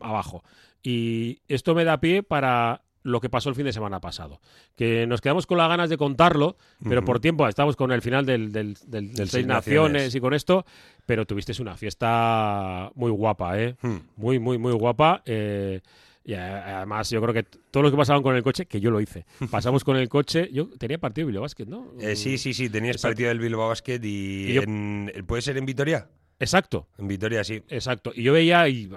a- 0.00 0.06
abajo. 0.08 0.42
Y 0.82 1.40
esto 1.48 1.74
me 1.74 1.84
da 1.84 2.00
pie 2.00 2.22
para 2.22 2.82
lo 3.02 3.20
que 3.20 3.28
pasó 3.28 3.48
el 3.48 3.54
fin 3.54 3.64
de 3.64 3.72
semana 3.72 4.00
pasado. 4.00 4.40
Que 4.76 5.06
nos 5.06 5.20
quedamos 5.20 5.46
con 5.46 5.58
las 5.58 5.68
ganas 5.68 5.90
de 5.90 5.96
contarlo, 5.96 6.56
pero 6.88 7.04
por 7.04 7.20
tiempo 7.20 7.46
estamos 7.48 7.76
con 7.76 7.92
el 7.92 8.02
final 8.02 8.24
del, 8.26 8.52
del, 8.52 8.74
del- 8.86 9.12
del 9.14 9.28
Seis 9.28 9.46
Naciones. 9.46 9.92
Naciones 9.92 10.14
y 10.14 10.20
con 10.20 10.34
esto, 10.34 10.64
pero 11.06 11.26
tuvisteis 11.26 11.60
una 11.60 11.76
fiesta 11.76 12.90
muy 12.94 13.10
guapa, 13.10 13.58
¿eh? 13.60 13.76
Hmm. 13.82 13.96
Muy, 14.16 14.38
muy, 14.38 14.58
muy 14.58 14.72
guapa. 14.72 15.22
eh, 15.26 15.80
y 16.24 16.34
además, 16.34 17.10
yo 17.10 17.20
creo 17.20 17.34
que 17.34 17.42
t- 17.42 17.58
todos 17.72 17.82
los 17.82 17.90
que 17.90 17.96
pasaban 17.98 18.22
con 18.22 18.36
el 18.36 18.44
coche, 18.44 18.66
que 18.66 18.80
yo 18.80 18.92
lo 18.92 19.00
hice, 19.00 19.26
pasamos 19.50 19.82
con 19.82 19.96
el 19.96 20.08
coche. 20.08 20.48
Yo 20.52 20.68
tenía 20.78 20.98
partido 20.98 21.26
de 21.26 21.32
Bilbao 21.32 21.42
Basket, 21.42 21.66
¿no? 21.66 21.86
Eh, 22.00 22.14
sí, 22.14 22.38
sí, 22.38 22.54
sí, 22.54 22.70
tenías 22.70 22.94
Exacto. 22.96 23.10
partido 23.14 23.28
del 23.30 23.40
Bilbao 23.40 23.68
Basket 23.68 23.98
y, 24.04 24.50
Y 24.50 24.52
yo- 24.54 24.62
en- 24.62 25.10
¿puede 25.26 25.42
ser 25.42 25.56
en 25.56 25.66
Vitoria? 25.66 26.06
Exacto. 26.42 26.88
En 26.98 27.06
Vitoria, 27.06 27.44
sí. 27.44 27.62
Exacto. 27.68 28.12
Y 28.12 28.24
yo 28.24 28.32
veía 28.32 28.68
y, 28.68 28.90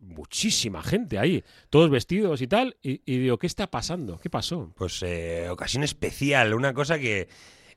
muchísima 0.00 0.82
gente 0.82 1.18
ahí, 1.18 1.42
todos 1.70 1.88
vestidos 1.90 2.42
y 2.42 2.46
tal, 2.46 2.76
y, 2.82 3.00
y 3.06 3.18
digo, 3.18 3.38
¿qué 3.38 3.46
está 3.46 3.70
pasando? 3.70 4.18
¿Qué 4.18 4.28
pasó? 4.28 4.72
Pues 4.76 5.02
eh, 5.02 5.48
ocasión 5.48 5.82
especial, 5.82 6.52
una 6.52 6.74
cosa 6.74 6.98
que 6.98 7.28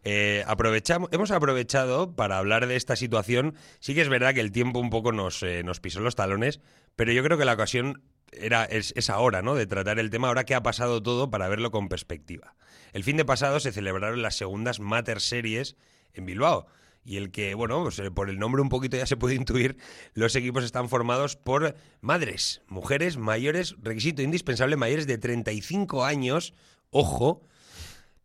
eh, 0.04 0.44
aprovechamos, 0.46 1.10
hemos 1.14 1.32
aprovechado 1.32 2.16
para 2.16 2.38
hablar 2.38 2.68
de 2.68 2.76
esta 2.76 2.98
situación. 2.98 3.56
Sí 3.80 3.96
que 3.96 4.02
es 4.02 4.10
verdad 4.10 4.34
que 4.34 4.42
el 4.42 4.52
tiempo 4.52 4.80
un 4.80 4.90
poco 4.90 5.14
nos, 5.14 5.42
eh, 5.42 5.64
nos 5.64 5.80
pisó 5.80 6.02
los 6.02 6.16
talones, 6.16 6.60
pero 6.98 7.14
yo 7.14 7.24
creo 7.24 7.38
que 7.38 7.46
la 7.46 7.54
ocasión 7.54 8.02
era, 8.34 8.66
es, 8.66 8.94
es 8.98 9.10
ahora, 9.10 9.42
¿no? 9.42 9.56
De 9.56 9.68
tratar 9.68 10.00
el 10.00 10.10
tema, 10.10 10.28
ahora 10.28 10.44
que 10.44 10.56
ha 10.56 10.64
pasado 10.64 11.02
todo, 11.02 11.30
para 11.30 11.48
verlo 11.48 11.72
con 11.72 11.88
perspectiva. 11.88 12.56
El 12.92 13.06
fin 13.06 13.16
de 13.16 13.24
pasado 13.24 13.62
se 13.62 13.72
celebraron 13.72 14.22
las 14.22 14.36
segundas 14.36 14.82
Mater 14.82 15.22
Series 15.22 15.78
en 16.14 16.26
Bilbao. 16.26 16.68
Y 17.04 17.18
el 17.18 17.32
que, 17.32 17.56
bueno, 17.56 17.82
pues, 17.84 17.98
eh, 18.00 18.12
por 18.12 18.30
el 18.30 18.38
nombre 18.38 18.62
un 18.62 18.70
poquito 18.70 18.98
ya 18.98 19.06
se 19.06 19.18
puede 19.18 19.36
intuir, 19.36 19.78
los 20.14 20.36
equipos 20.36 20.64
están 20.64 20.90
formados 20.90 21.36
por 21.36 21.76
madres, 22.00 22.62
mujeres 22.68 23.18
mayores, 23.18 23.76
requisito 23.82 24.22
indispensable, 24.22 24.76
mayores 24.76 25.08
de 25.08 25.18
35 25.18 26.06
años, 26.06 26.54
ojo, 26.92 27.42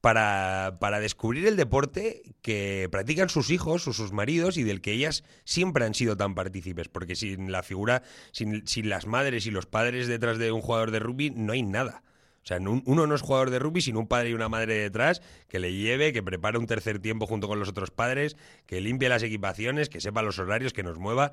para, 0.07 0.77
para 0.79 1.01
descubrir 1.01 1.47
el 1.49 1.57
deporte 1.57 2.23
que 2.41 2.89
practican 2.93 3.29
sus 3.29 3.51
hijos 3.51 3.89
o 3.89 3.93
sus 3.93 4.13
maridos 4.13 4.57
y 4.57 4.63
del 4.63 4.81
que 4.81 4.93
ellas 4.93 5.25
siempre 5.45 5.85
han 5.85 5.95
sido 5.95 6.17
tan 6.17 6.37
partícipes. 6.37 6.89
Porque 6.89 7.17
sin 7.17 7.51
la 7.51 7.65
figura, 7.65 8.03
sin, 8.31 8.67
sin 8.69 8.89
las 8.89 9.07
madres 9.07 9.47
y 9.47 9.51
los 9.51 9.67
padres 9.67 10.07
detrás 10.07 10.39
de 10.39 10.53
un 10.53 10.61
jugador 10.61 10.93
de 10.93 11.01
rugby, 11.01 11.31
no 11.31 11.55
hay 11.55 11.63
nada. 11.63 12.05
O 12.47 12.49
sea, 12.49 12.59
un- 12.59 12.85
uno 12.87 13.09
no 13.09 13.15
es 13.17 13.23
jugador 13.23 13.51
de 13.51 13.59
rugby 13.59 13.81
sin 13.81 13.97
un 13.97 14.07
padre 14.07 14.31
y 14.31 14.35
una 14.35 14.49
madre 14.49 14.75
detrás 14.77 15.21
que 15.49 15.59
le 15.59 15.73
lleve, 15.73 16.13
que 16.13 16.23
prepare 16.23 16.59
un 16.59 16.67
tercer 16.69 17.01
tiempo 17.01 17.27
junto 17.27 17.49
con 17.49 17.59
los 17.59 17.69
otros 17.69 17.91
padres, 17.91 18.37
que 18.67 18.81
limpie 18.81 19.09
las 19.09 19.25
equipaciones, 19.25 19.89
que 19.89 20.01
sepa 20.01 20.23
los 20.23 20.39
horarios, 20.39 20.73
que 20.73 20.85
nos 20.85 20.97
mueva. 20.97 21.33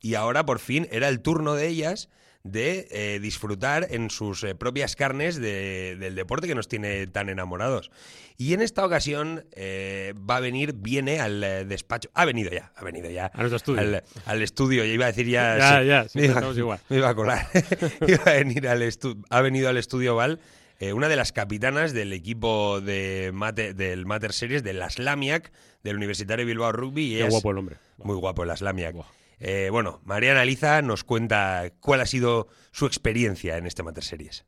Y 0.00 0.14
ahora, 0.14 0.46
por 0.46 0.60
fin, 0.60 0.86
era 0.92 1.08
el 1.08 1.20
turno 1.20 1.54
de 1.54 1.66
ellas 1.66 2.10
de 2.44 2.88
eh, 2.90 3.20
disfrutar 3.20 3.86
en 3.90 4.10
sus 4.10 4.42
eh, 4.42 4.54
propias 4.54 4.96
carnes 4.96 5.36
de- 5.36 5.96
del 5.98 6.14
deporte 6.16 6.48
que 6.48 6.54
nos 6.56 6.66
tiene 6.68 7.06
tan 7.06 7.28
enamorados. 7.28 7.90
Y 8.36 8.54
en 8.54 8.62
esta 8.62 8.84
ocasión 8.84 9.44
eh, 9.52 10.14
va 10.28 10.36
a 10.36 10.40
venir, 10.40 10.72
viene 10.74 11.20
al 11.20 11.44
eh, 11.44 11.64
despacho, 11.64 12.10
ha 12.14 12.24
venido 12.24 12.50
ya, 12.50 12.72
ha 12.74 12.82
venido 12.82 13.08
ya. 13.10 13.30
A 13.32 13.38
nuestro 13.38 13.56
estudio. 13.58 13.80
Al, 13.80 14.02
al 14.26 14.42
estudio, 14.42 14.84
ya 14.84 14.92
iba 14.92 15.04
a 15.04 15.08
decir 15.08 15.28
ya. 15.28 15.56
Ya, 15.58 15.80
sí, 15.80 15.86
ya, 15.86 16.02
me 16.02 16.08
siempre 16.08 16.42
iba- 16.42 16.54
igual. 16.58 16.80
me 16.88 16.96
iba 16.96 17.08
a 17.10 17.14
colar. 17.14 17.46
iba 18.08 18.22
a 18.24 18.32
venir 18.32 18.66
al 18.66 18.82
estu- 18.82 19.24
ha 19.30 19.40
venido 19.40 19.68
al 19.68 19.76
estudio 19.76 20.16
Val 20.16 20.40
eh, 20.80 20.92
una 20.92 21.08
de 21.08 21.14
las 21.14 21.30
capitanas 21.30 21.92
del 21.92 22.12
equipo 22.12 22.80
de 22.80 23.30
mate, 23.32 23.72
del 23.72 24.04
Mater 24.04 24.32
Series, 24.32 24.64
de 24.64 24.72
la 24.72 24.90
Slamiac, 24.90 25.52
del 25.84 25.94
Universitario 25.96 26.44
de 26.44 26.50
Bilbao 26.50 26.72
Rugby. 26.72 27.14
Y 27.14 27.18
Qué 27.18 27.24
es 27.26 27.30
guapo 27.30 27.52
el 27.52 27.58
hombre. 27.58 27.76
Muy 27.98 28.16
guapo 28.16 28.44
la 28.44 28.56
Slamiac. 28.56 28.94
Buah. 28.94 29.06
Eh, 29.44 29.70
bueno, 29.72 30.00
Mariana 30.04 30.44
Liza 30.44 30.82
nos 30.82 31.02
cuenta 31.02 31.72
cuál 31.80 32.00
ha 32.00 32.06
sido 32.06 32.46
su 32.70 32.86
experiencia 32.86 33.56
en 33.56 33.66
este 33.66 33.82
Mater 33.82 34.04
Series. 34.04 34.46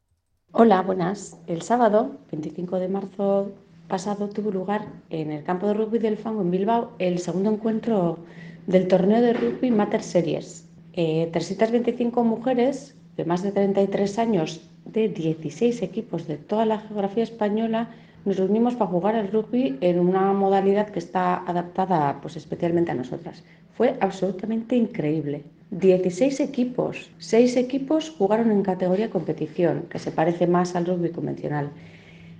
Hola, 0.52 0.82
buenas. 0.82 1.36
El 1.48 1.62
sábado, 1.62 2.16
25 2.30 2.78
de 2.78 2.86
marzo 2.86 3.50
pasado, 3.88 4.28
tuvo 4.28 4.52
lugar 4.52 4.86
en 5.10 5.32
el 5.32 5.42
campo 5.42 5.66
de 5.66 5.74
rugby 5.74 5.98
del 5.98 6.16
Fango 6.16 6.42
en 6.42 6.52
Bilbao 6.52 6.92
el 7.00 7.18
segundo 7.18 7.50
encuentro 7.50 8.20
del 8.68 8.86
torneo 8.86 9.20
de 9.20 9.32
rugby 9.32 9.72
Mater 9.72 10.00
Series. 10.00 10.68
Eh, 10.92 11.28
325 11.32 12.22
mujeres 12.22 12.94
de 13.16 13.24
más 13.24 13.42
de 13.42 13.50
33 13.50 14.20
años 14.20 14.60
de 14.84 15.08
16 15.08 15.82
equipos 15.82 16.28
de 16.28 16.36
toda 16.36 16.66
la 16.66 16.78
geografía 16.78 17.24
española 17.24 17.90
nos 18.24 18.36
reunimos 18.36 18.74
para 18.74 18.90
jugar 18.90 19.16
al 19.16 19.30
rugby 19.30 19.76
en 19.80 19.98
una 19.98 20.32
modalidad 20.32 20.88
que 20.88 20.98
está 20.98 21.36
adaptada 21.46 22.20
pues, 22.22 22.36
especialmente 22.36 22.90
a 22.90 22.94
nosotras. 22.94 23.42
Fue 23.76 23.96
absolutamente 24.00 24.76
increíble. 24.76 25.42
16 25.70 26.40
equipos, 26.40 27.10
6 27.18 27.56
equipos 27.56 28.10
jugaron 28.16 28.52
en 28.52 28.62
categoría 28.62 29.10
competición, 29.10 29.86
que 29.90 29.98
se 29.98 30.12
parece 30.12 30.46
más 30.46 30.76
al 30.76 30.86
rugby 30.86 31.10
convencional, 31.10 31.70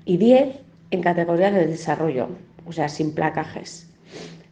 y 0.04 0.18
10 0.18 0.60
en 0.92 1.02
categoría 1.02 1.50
de 1.50 1.66
desarrollo, 1.66 2.28
o 2.66 2.72
sea, 2.72 2.88
sin 2.88 3.12
placajes. 3.12 3.90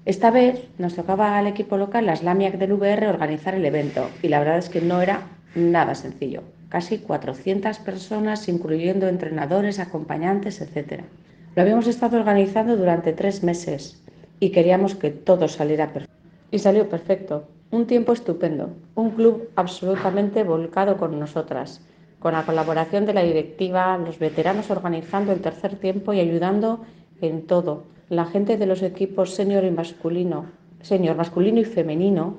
Esta 0.05 0.33
vez 0.33 0.65
nos 0.79 0.97
tocaba 0.97 1.39
al 1.39 1.47
equipo 1.47 1.77
local, 1.77 2.07
la 2.07 2.17
Slamiac 2.17 2.59
del 2.59 2.73
VR, 2.73 3.07
organizar 3.07 3.55
el 3.55 3.65
evento, 3.65 4.11
y 4.21 4.29
la 4.29 4.41
verdad 4.41 4.59
es 4.59 4.69
que 4.69 4.81
no 4.81 5.01
era 5.01 5.29
nada 5.55 5.95
sencillo. 5.95 6.43
Casi 6.69 6.99
400 6.99 7.79
personas, 7.79 8.49
incluyendo 8.49 9.07
entrenadores, 9.09 9.79
acompañantes, 9.79 10.61
etc. 10.61 11.05
Lo 11.55 11.61
habíamos 11.61 11.87
estado 11.87 12.19
organizando 12.19 12.79
durante 12.79 13.13
tres 13.13 13.43
meses 13.43 14.03
y 14.41 14.51
queríamos 14.53 14.95
que 14.95 15.11
todo 15.11 15.49
saliera 15.49 15.93
perfecto. 15.93 16.17
Y 16.51 16.59
salió 16.59 16.89
perfecto. 16.89 17.45
Un 17.71 17.87
tiempo 17.87 18.15
estupendo. 18.15 18.71
Un 18.95 19.11
club 19.11 19.51
absolutamente 19.55 20.45
volcado 20.45 20.97
con 20.97 21.19
nosotras, 21.21 21.87
con 22.21 22.33
la 22.33 22.47
colaboración 22.47 23.05
de 23.05 23.13
la 23.13 23.23
directiva, 23.23 23.99
los 23.99 24.19
veteranos 24.19 24.71
organizando 24.71 25.31
el 25.33 25.43
tercer 25.43 25.77
tiempo 25.77 26.15
y 26.15 26.21
ayudando 26.21 26.87
en 27.21 27.47
todo. 27.47 27.85
La 28.09 28.25
gente 28.25 28.57
de 28.57 28.67
los 28.67 28.83
equipos 28.83 29.35
senior 29.35 29.65
y 29.65 29.71
masculino, 29.71 30.47
senior 30.81 31.17
masculino 31.17 31.61
y 31.61 31.65
femenino, 31.65 32.39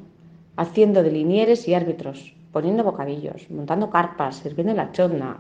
haciendo 0.56 1.04
de 1.04 1.12
linieres 1.12 1.68
y 1.68 1.76
árbitros, 1.76 2.36
poniendo 2.52 2.84
bocadillos, 2.84 3.48
montando 3.52 3.92
carpas, 3.92 4.38
sirviendo 4.38 4.74
la 4.74 4.92
chotna. 4.92 5.38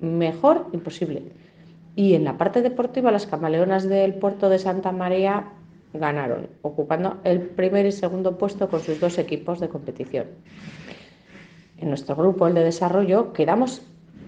Mejor 0.00 0.66
imposible. 0.72 1.22
Y 1.96 2.14
en 2.14 2.24
la 2.24 2.36
parte 2.36 2.62
deportiva, 2.62 3.10
las 3.10 3.26
camaleonas 3.26 3.88
del 3.88 4.14
puerto 4.14 4.48
de 4.48 4.58
Santa 4.58 4.90
María 4.90 5.52
ganaron, 5.92 6.48
ocupando 6.62 7.18
el 7.24 7.40
primer 7.40 7.86
y 7.86 7.92
segundo 7.92 8.36
puesto 8.36 8.68
con 8.68 8.80
sus 8.80 8.98
dos 8.98 9.18
equipos 9.18 9.60
de 9.60 9.68
competición. 9.68 10.26
En 11.78 11.88
nuestro 11.88 12.16
grupo, 12.16 12.48
el 12.48 12.54
de 12.54 12.64
desarrollo, 12.64 13.32
quedamos 13.32 13.82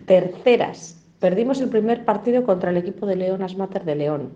terceras. 0.06 1.02
Perdimos 1.18 1.61
el 1.61 1.68
primer 1.68 2.04
partido 2.04 2.44
contra 2.44 2.70
el 2.70 2.76
equipo 2.76 3.06
de 3.06 3.16
Leonas 3.16 3.56
Mater 3.56 3.85
de 3.85 3.96
León, 3.96 4.32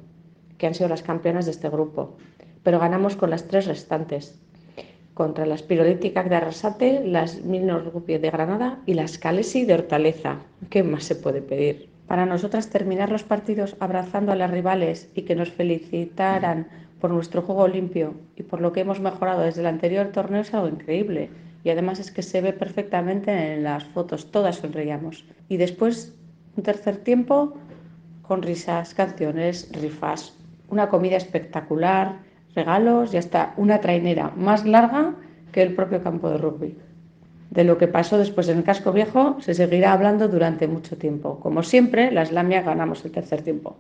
que 0.59 0.67
han 0.67 0.75
sido 0.75 0.89
las 0.89 1.03
campeonas 1.03 1.45
de 1.45 1.53
este 1.53 1.69
grupo, 1.69 2.17
pero 2.63 2.81
ganamos 2.81 3.17
con 3.17 3.31
las 3.31 3.47
tres 3.47 3.67
restantes, 3.67 4.41
contra 5.15 5.47
las 5.47 5.63
Pirolíticas 5.63 6.29
de 6.29 6.37
Arrasate, 6.37 7.03
las 7.05 7.43
Minos 7.43 7.83
de 8.07 8.31
Granada 8.31 8.81
y 8.87 8.95
las 8.95 9.19
Calesi 9.19 9.65
de 9.65 9.75
Hortaleza. 9.75 10.39
¿Qué 10.71 10.83
más 10.83 11.05
se 11.05 11.15
puede 11.15 11.43
pedir? 11.43 11.90
Para 12.11 12.27
nosotras 12.27 12.71
terminar 12.71 13.13
los 13.13 13.23
partidos 13.23 13.77
abrazando 13.79 14.33
a 14.33 14.35
las 14.35 14.51
rivales 14.51 15.09
y 15.15 15.23
que 15.23 15.37
nos 15.37 15.53
felicitaran 15.53 16.67
por 17.01 17.13
nuestro 17.13 17.41
juego 17.41 17.69
limpio 17.69 18.15
y 18.35 18.43
por 18.43 18.61
lo 18.61 18.73
que 18.73 18.81
hemos 18.81 18.99
mejorado 18.99 19.43
desde 19.43 19.61
el 19.61 19.69
anterior 19.69 20.09
torneo 20.09 20.41
es 20.41 20.53
algo 20.53 20.67
increíble. 20.67 21.31
Y 21.63 21.71
además 21.71 22.01
es 22.01 22.11
que 22.11 22.23
se 22.23 22.41
ve 22.41 22.53
perfectamente 22.53 23.55
en 23.55 23.63
las 23.63 23.85
fotos, 23.85 24.33
todas 24.33 24.57
sonreíamos. 24.57 25.25
Y 25.49 25.57
después, 25.57 26.13
un 26.57 26.65
tercer 26.65 26.97
tiempo 26.97 27.57
con 28.23 28.43
risas, 28.43 28.93
canciones, 28.93 29.71
rifas, 29.73 30.37
una 30.69 30.89
comida 30.89 31.17
espectacular, 31.17 32.17
regalos 32.57 33.15
y 33.15 33.19
hasta 33.19 33.55
una 33.57 33.81
trainera 33.81 34.33
más 34.35 34.67
larga 34.67 35.15
que 35.53 35.63
el 35.63 35.77
propio 35.77 36.03
campo 36.03 36.29
de 36.29 36.39
rugby. 36.39 36.77
De 37.51 37.65
lo 37.65 37.79
que 37.79 37.89
pasó 37.89 38.17
después 38.17 38.49
en 38.49 38.59
el 38.59 38.65
casco 38.65 38.93
viejo 38.93 39.37
se 39.41 39.55
seguirá 39.55 39.93
hablando 39.93 40.29
durante 40.29 40.69
mucho 40.69 40.97
tiempo. 40.97 41.41
Como 41.41 41.65
siempre, 41.65 42.13
la 42.13 42.23
Islamia 42.23 42.63
ganamos 42.63 43.05
el 43.05 43.11
tercer 43.11 43.43
tiempo. 43.43 43.77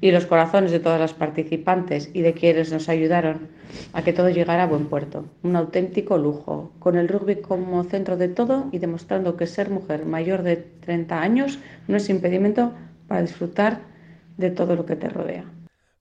Y 0.00 0.12
los 0.12 0.26
corazones 0.26 0.70
de 0.70 0.78
todas 0.78 1.00
las 1.00 1.12
participantes 1.12 2.10
y 2.14 2.22
de 2.22 2.32
quienes 2.32 2.72
nos 2.72 2.88
ayudaron 2.88 3.48
a 3.92 4.02
que 4.02 4.12
todo 4.12 4.30
llegara 4.30 4.62
a 4.62 4.66
buen 4.66 4.86
puerto. 4.86 5.26
Un 5.42 5.56
auténtico 5.56 6.16
lujo, 6.16 6.72
con 6.78 6.96
el 6.96 7.08
rugby 7.08 7.36
como 7.36 7.82
centro 7.84 8.16
de 8.16 8.28
todo 8.28 8.68
y 8.72 8.78
demostrando 8.78 9.36
que 9.36 9.46
ser 9.46 9.70
mujer 9.70 10.06
mayor 10.06 10.42
de 10.42 10.56
30 10.56 11.20
años 11.20 11.58
no 11.88 11.96
es 11.96 12.08
impedimento 12.08 12.72
para 13.08 13.22
disfrutar 13.22 13.80
de 14.38 14.50
todo 14.50 14.76
lo 14.76 14.86
que 14.86 14.96
te 14.96 15.08
rodea. 15.08 15.44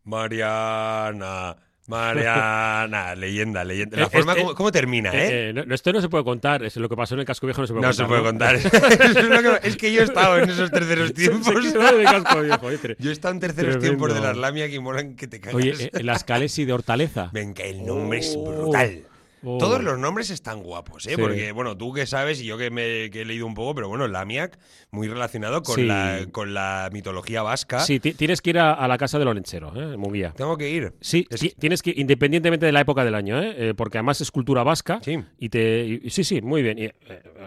Mariana, 0.05 1.57
Mariana, 1.89 3.15
leyenda, 3.15 3.63
leyenda. 3.63 3.97
La 3.97 4.03
Eh, 4.05 4.09
forma 4.11 4.31
este- 4.33 4.43
como, 4.43 4.55
cómo 4.55 4.71
termina, 4.71 5.09
¿eh? 5.13 5.27
Eh, 5.27 5.49
eh, 5.49 5.53
no, 5.65 5.73
esto 5.75 5.91
no 5.91 6.01
se 6.01 6.09
puede 6.09 6.23
contar, 6.23 6.63
es 6.63 6.75
lo 6.77 6.87
que 6.87 6.95
pasó 6.95 7.15
en 7.15 7.21
el 7.21 7.25
casco 7.25 7.47
viejo 7.47 7.61
no 7.61 7.67
se 7.67 7.73
puede 7.73 7.81
no 7.81 7.87
contar. 7.89 7.95
se 7.95 8.05
puede 8.05 8.23
contar. 8.23 8.55
es, 9.61 9.61
que- 9.61 9.67
es 9.69 9.77
que 9.77 9.93
yo 9.93 10.01
he 10.01 10.03
estado 10.03 10.37
en 10.39 10.49
esos 10.49 10.71
terceros 10.71 11.13
tiempos. 11.13 11.47
Casco 11.49 12.41
viejo, 12.41 12.69
Yo 12.99 13.09
he 13.09 13.13
estado 13.13 13.33
en 13.33 13.39
terceros 13.39 13.77
Tremendo. 13.77 13.79
tiempos 14.07 14.13
de 14.13 14.21
la 14.21 14.33
Lamia 14.33 14.69
que 14.69 14.79
molan 14.79 15.15
que 15.15 15.27
te 15.27 15.39
cagas. 15.39 15.55
Oye, 15.55 15.73
eh, 15.93 16.03
las 16.03 16.23
Calesi 16.23 16.65
de 16.65 16.73
Hortaleza. 16.73 17.29
Venga, 17.33 17.63
el 17.63 17.85
nombre 17.85 18.19
es 18.19 18.35
Oh. 18.37 18.45
brutal. 18.45 19.03
Oh. 19.43 19.57
Todos 19.57 19.81
los 19.83 19.97
nombres 19.97 20.29
están 20.29 20.61
guapos, 20.61 21.07
¿eh? 21.07 21.11
Sí. 21.15 21.21
Porque, 21.21 21.51
bueno, 21.51 21.77
tú 21.77 21.93
que 21.93 22.05
sabes 22.05 22.41
y 22.41 22.45
yo 22.45 22.57
que, 22.57 22.69
me, 22.71 23.09
que 23.09 23.21
he 23.21 23.25
leído 23.25 23.45
un 23.45 23.53
poco, 23.53 23.73
pero 23.75 23.87
bueno, 23.87 24.07
Lamiak, 24.07 24.59
muy 24.91 25.07
relacionado 25.07 25.61
con, 25.63 25.75
Sí. 25.75 25.85
la, 25.85 26.25
con 26.31 26.53
la 26.53 26.89
mitología 26.91 27.41
vasca. 27.41 27.79
Sí, 27.79 27.99
ti- 27.99 28.13
tienes 28.13 28.41
que 28.41 28.49
ir 28.49 28.59
a, 28.59 28.73
a 28.73 28.87
la 28.87 28.97
casa 28.97 29.17
del 29.19 29.27
Olenchero, 29.29 29.71
¿eh? 29.75 29.93
en 29.93 29.99
Munguía. 29.99 30.33
Tengo 30.35 30.57
que 30.57 30.69
ir. 30.69 30.93
Sí, 31.01 31.25
Es- 31.29 31.39
ti- 31.39 31.53
tienes 31.57 31.81
que, 31.81 31.93
independientemente 31.95 32.65
de 32.65 32.71
la 32.71 32.81
época 32.81 33.05
del 33.05 33.15
año, 33.15 33.41
¿eh? 33.41 33.69
Eh, 33.69 33.73
porque 33.75 33.97
además 33.97 34.19
es 34.21 34.29
cultura 34.31 34.63
vasca. 34.63 34.99
Sí. 35.03 35.17
Y 35.37 35.49
te, 35.49 35.85
y- 36.03 36.09
sí, 36.09 36.23
sí, 36.23 36.41
muy 36.41 36.61
bien. 36.61 36.77
Y, 36.79 36.83
eh, 36.85 36.93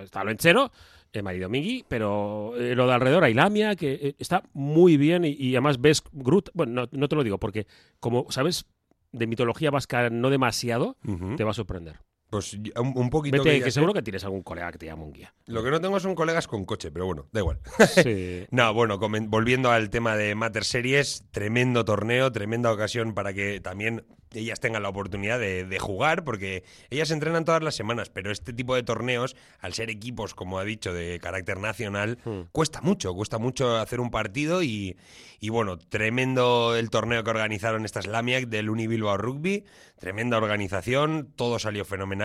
está 0.02 0.22
Olenchero, 0.22 0.72
eh, 1.12 1.20
marido 1.20 1.50
Migui, 1.50 1.84
pero 1.88 2.54
eh, 2.56 2.74
lo 2.74 2.86
de 2.86 2.94
alrededor 2.94 3.24
hay 3.24 3.34
Lamia, 3.34 3.76
que 3.76 4.14
está 4.18 4.42
muy 4.54 4.96
bien. 4.96 5.26
Y, 5.26 5.32
y 5.38 5.54
además 5.56 5.78
ves 5.78 6.02
Groot. 6.12 6.48
Bueno, 6.54 6.72
no, 6.72 6.88
no 6.90 7.08
te 7.08 7.16
lo 7.16 7.22
digo, 7.22 7.36
porque 7.38 7.66
como 8.00 8.26
sabes 8.30 8.64
de 9.12 9.26
mitología 9.26 9.70
vasca 9.70 10.10
no 10.10 10.30
demasiado, 10.30 10.96
te 11.36 11.44
va 11.44 11.50
a 11.50 11.54
sorprender. 11.54 12.00
Pues 12.32 12.54
un, 12.54 12.92
un 12.96 13.10
poquito 13.10 13.44
Vete, 13.44 13.62
que 13.62 13.70
seguro 13.70 13.92
que 13.92 14.00
tienes 14.00 14.24
algún 14.24 14.42
colega 14.42 14.72
que 14.72 14.78
te 14.78 14.86
llame 14.86 15.02
un 15.04 15.12
guía. 15.12 15.34
Lo 15.44 15.62
que 15.62 15.70
no 15.70 15.82
tengo 15.82 16.00
son 16.00 16.14
colegas 16.14 16.48
con 16.48 16.64
coche, 16.64 16.90
pero 16.90 17.04
bueno, 17.04 17.26
da 17.30 17.40
igual. 17.40 17.60
Sí. 18.02 18.46
No, 18.50 18.72
bueno, 18.72 18.98
volviendo 18.98 19.70
al 19.70 19.90
tema 19.90 20.16
de 20.16 20.34
Mater 20.34 20.64
Series, 20.64 21.26
tremendo 21.30 21.84
torneo, 21.84 22.32
tremenda 22.32 22.72
ocasión 22.72 23.12
para 23.12 23.34
que 23.34 23.60
también 23.60 24.06
ellas 24.34 24.60
tengan 24.60 24.82
la 24.82 24.88
oportunidad 24.88 25.38
de, 25.38 25.66
de 25.66 25.78
jugar, 25.78 26.24
porque 26.24 26.64
ellas 26.88 27.10
entrenan 27.10 27.44
todas 27.44 27.62
las 27.62 27.74
semanas, 27.74 28.08
pero 28.08 28.30
este 28.30 28.54
tipo 28.54 28.74
de 28.74 28.82
torneos, 28.82 29.36
al 29.60 29.74
ser 29.74 29.90
equipos, 29.90 30.34
como 30.34 30.58
ha 30.58 30.64
dicho, 30.64 30.94
de 30.94 31.20
carácter 31.20 31.58
nacional, 31.58 32.18
Hmm. 32.24 32.44
cuesta 32.50 32.80
mucho, 32.80 33.12
cuesta 33.14 33.36
mucho 33.36 33.76
hacer 33.76 34.00
un 34.00 34.10
partido 34.10 34.62
y, 34.62 34.96
y 35.38 35.50
bueno, 35.50 35.76
tremendo 35.76 36.74
el 36.76 36.88
torneo 36.88 37.22
que 37.24 37.30
organizaron 37.30 37.84
estas 37.84 38.06
Lamiac 38.06 38.46
del 38.46 38.70
Uni 38.70 38.86
Bilbao 38.86 39.18
Rugby, 39.18 39.64
tremenda 39.98 40.38
organización, 40.38 41.30
todo 41.36 41.58
salió 41.58 41.84
fenomenal 41.84 42.21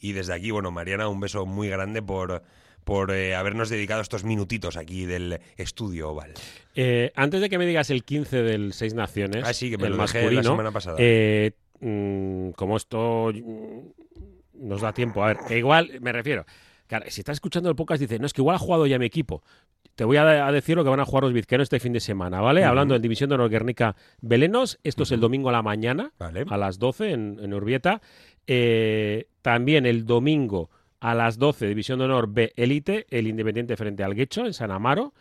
y 0.00 0.12
desde 0.12 0.34
aquí, 0.34 0.50
bueno, 0.50 0.70
Mariana, 0.70 1.08
un 1.08 1.20
beso 1.20 1.46
muy 1.46 1.68
grande 1.68 2.02
por 2.02 2.42
por 2.84 3.12
eh, 3.12 3.34
habernos 3.34 3.70
dedicado 3.70 4.02
estos 4.02 4.24
minutitos 4.24 4.76
aquí 4.76 5.06
del 5.06 5.40
estudio 5.56 6.10
oval. 6.10 6.34
Eh, 6.74 7.12
antes 7.16 7.40
de 7.40 7.48
que 7.48 7.56
me 7.56 7.64
digas 7.64 7.88
el 7.88 8.04
15 8.04 8.42
del 8.42 8.74
Seis 8.74 8.92
Naciones, 8.92 9.42
Ah, 9.46 9.54
sí, 9.54 9.70
que 9.70 9.78
me 9.78 9.84
el 9.86 9.92
lo 9.92 9.96
masculino, 9.96 10.42
la 10.42 10.42
semana 10.42 10.70
pasada. 10.70 10.96
eh, 11.00 11.52
mm, 11.80 12.50
como 12.50 12.76
esto 12.76 13.32
mm, 13.32 14.66
nos 14.68 14.82
da 14.82 14.92
tiempo, 14.92 15.24
a 15.24 15.28
ver, 15.28 15.38
que 15.48 15.56
igual 15.56 15.92
me 16.02 16.12
refiero, 16.12 16.44
claro, 16.86 17.06
si 17.08 17.22
estás 17.22 17.36
escuchando 17.38 17.70
el 17.70 17.74
podcast 17.74 18.02
dices, 18.02 18.20
no, 18.20 18.26
es 18.26 18.34
que 18.34 18.42
igual 18.42 18.56
ha 18.56 18.58
jugado 18.58 18.86
ya 18.86 18.98
mi 18.98 19.06
equipo. 19.06 19.42
Te 19.94 20.04
voy 20.04 20.16
a, 20.18 20.46
a 20.46 20.52
decir 20.52 20.76
lo 20.76 20.84
que 20.84 20.90
van 20.90 21.00
a 21.00 21.04
jugar 21.06 21.22
los 21.24 21.32
vizqueros 21.32 21.66
este 21.66 21.78
fin 21.80 21.92
de 21.92 22.00
semana, 22.00 22.40
¿vale? 22.40 22.64
Hablando 22.64 22.94
del 22.94 23.00
División 23.02 23.28
de 23.30 23.36
Honor 23.36 23.48
Guernica 23.48 23.94
Belenos, 24.20 24.78
esto 24.82 25.04
es 25.04 25.12
el 25.12 25.20
domingo 25.20 25.48
a 25.50 25.52
la 25.52 25.62
mañana, 25.62 26.12
Vale. 26.18 26.44
a 26.50 26.56
las 26.58 26.78
12 26.80 27.12
en, 27.12 27.38
en 27.40 27.54
Urbieta. 27.54 28.02
Eh, 28.46 29.26
también 29.42 29.86
el 29.86 30.04
domingo 30.06 30.70
a 31.00 31.14
las 31.14 31.38
12, 31.38 31.66
División 31.66 31.98
de 31.98 32.06
Honor 32.06 32.28
B 32.32 32.52
Elite, 32.56 33.06
el 33.10 33.26
Independiente 33.26 33.76
frente 33.76 34.02
al 34.02 34.14
Guecho 34.14 34.46
en 34.46 34.54
San 34.54 34.70
Amaro. 34.70 35.12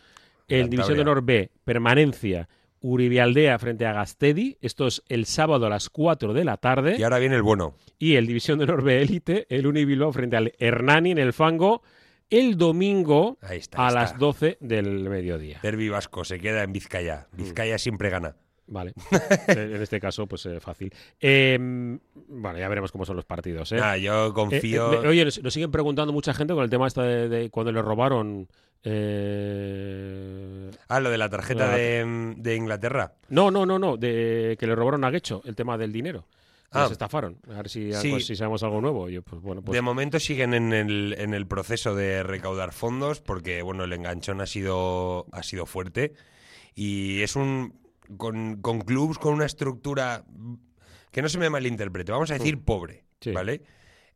El 0.47 0.61
Cantabria. 0.61 0.69
División 0.69 0.95
de 0.95 1.01
Honor 1.01 1.23
B 1.23 1.51
Permanencia, 1.63 2.49
Uribialdea 2.81 3.57
frente 3.59 3.85
a 3.85 3.93
Gastedi. 3.93 4.57
Esto 4.61 4.87
es 4.87 5.03
el 5.07 5.25
sábado 5.25 5.65
a 5.65 5.69
las 5.69 5.89
4 5.89 6.33
de 6.33 6.43
la 6.43 6.57
tarde. 6.57 6.95
Y 6.97 7.03
ahora 7.03 7.19
viene 7.19 7.35
el 7.35 7.41
bueno. 7.41 7.75
Y 7.97 8.15
el 8.15 8.27
División 8.27 8.59
de 8.59 8.65
Honor 8.65 8.83
B 8.83 9.01
Elite, 9.01 9.45
el 9.49 9.67
Unibilbao 9.67 10.11
frente 10.11 10.35
al 10.37 10.53
Hernani 10.59 11.11
en 11.11 11.17
el 11.17 11.33
Fango, 11.33 11.81
el 12.29 12.57
domingo 12.57 13.37
Ahí 13.41 13.59
está. 13.59 13.87
a 13.87 13.91
las 13.91 14.11
está. 14.11 14.17
12 14.19 14.57
del 14.59 15.09
mediodía. 15.09 15.59
Derbi 15.61 15.89
vasco 15.89 16.25
se 16.25 16.39
queda 16.39 16.63
en 16.63 16.73
Vizcaya. 16.73 17.27
Vizcaya 17.33 17.77
siempre 17.77 18.09
gana. 18.09 18.35
Vale. 18.65 18.93
en 19.47 19.81
este 19.81 19.99
caso, 19.99 20.25
pues 20.25 20.45
eh, 20.45 20.59
fácil. 20.59 20.93
Eh, 21.19 21.57
bueno, 21.59 22.57
ya 22.57 22.67
veremos 22.69 22.91
cómo 22.91 23.05
son 23.05 23.15
los 23.17 23.25
partidos. 23.25 23.71
¿eh? 23.73 23.79
Ah, 23.81 23.97
yo 23.97 24.27
Eh, 24.27 24.33
confío. 24.33 25.03
eh, 25.03 25.07
oye, 25.07 25.25
nos, 25.25 25.41
nos 25.43 25.53
siguen 25.53 25.69
preguntando 25.71 26.13
mucha 26.13 26.33
gente 26.33 26.53
con 26.53 26.63
el 26.63 26.69
tema 26.69 26.87
este 26.87 27.01
de, 27.01 27.29
de 27.29 27.49
cuando 27.49 27.71
le 27.71 27.81
robaron. 27.81 28.47
eh, 29.43 30.71
ah, 30.87 30.99
lo 30.99 31.09
de 31.09 31.17
la 31.17 31.29
tarjeta 31.29 31.67
la- 31.67 31.75
de, 31.77 32.33
de 32.37 32.55
Inglaterra. 32.55 33.13
No, 33.29 33.51
no, 33.51 33.65
no, 33.65 33.79
no, 33.79 33.97
de 33.97 34.55
que 34.59 34.67
le 34.67 34.75
robaron 34.75 35.03
a 35.03 35.09
Guecho 35.11 35.41
el 35.45 35.55
tema 35.55 35.77
del 35.77 35.91
dinero. 35.91 36.25
Ah. 36.71 36.83
Nos 36.83 36.91
estafaron. 36.91 37.37
A 37.51 37.57
ver 37.57 37.69
si, 37.69 37.93
Sí. 37.93 38.07
algo- 38.09 38.19
si 38.19 38.35
sabemos 38.35 38.63
algo 38.63 38.81
nuevo. 38.81 39.07
Yo, 39.09 39.21
pues 39.21 39.41
bueno, 39.41 39.61
pues 39.61 39.75
de 39.75 39.81
momento 39.81 40.19
siguen 40.19 40.53
en 40.53 40.73
el, 40.73 41.15
en 41.19 41.33
el 41.33 41.45
proceso 41.47 41.93
de 41.95 42.23
recaudar 42.23 42.71
fondos 42.73 43.21
porque 43.21 43.61
bueno 43.61 43.83
el 43.83 43.93
enganchón 43.93 44.41
ha 44.41 44.47
sido 44.47 45.27
ha 45.31 45.43
sido 45.43 45.65
fuerte 45.67 46.13
y 46.73 47.21
es 47.21 47.35
un 47.35 47.75
con, 48.17 48.61
con 48.61 48.81
clubs 48.81 49.17
con 49.17 49.33
una 49.33 49.45
estructura 49.45 50.23
que 51.11 51.21
no 51.21 51.29
se 51.29 51.37
me 51.37 51.49
malinterprete 51.49 52.11
vamos 52.11 52.31
a 52.31 52.35
decir 52.35 52.63
pobre 52.63 53.05
Sí. 53.19 53.31
vale 53.31 53.61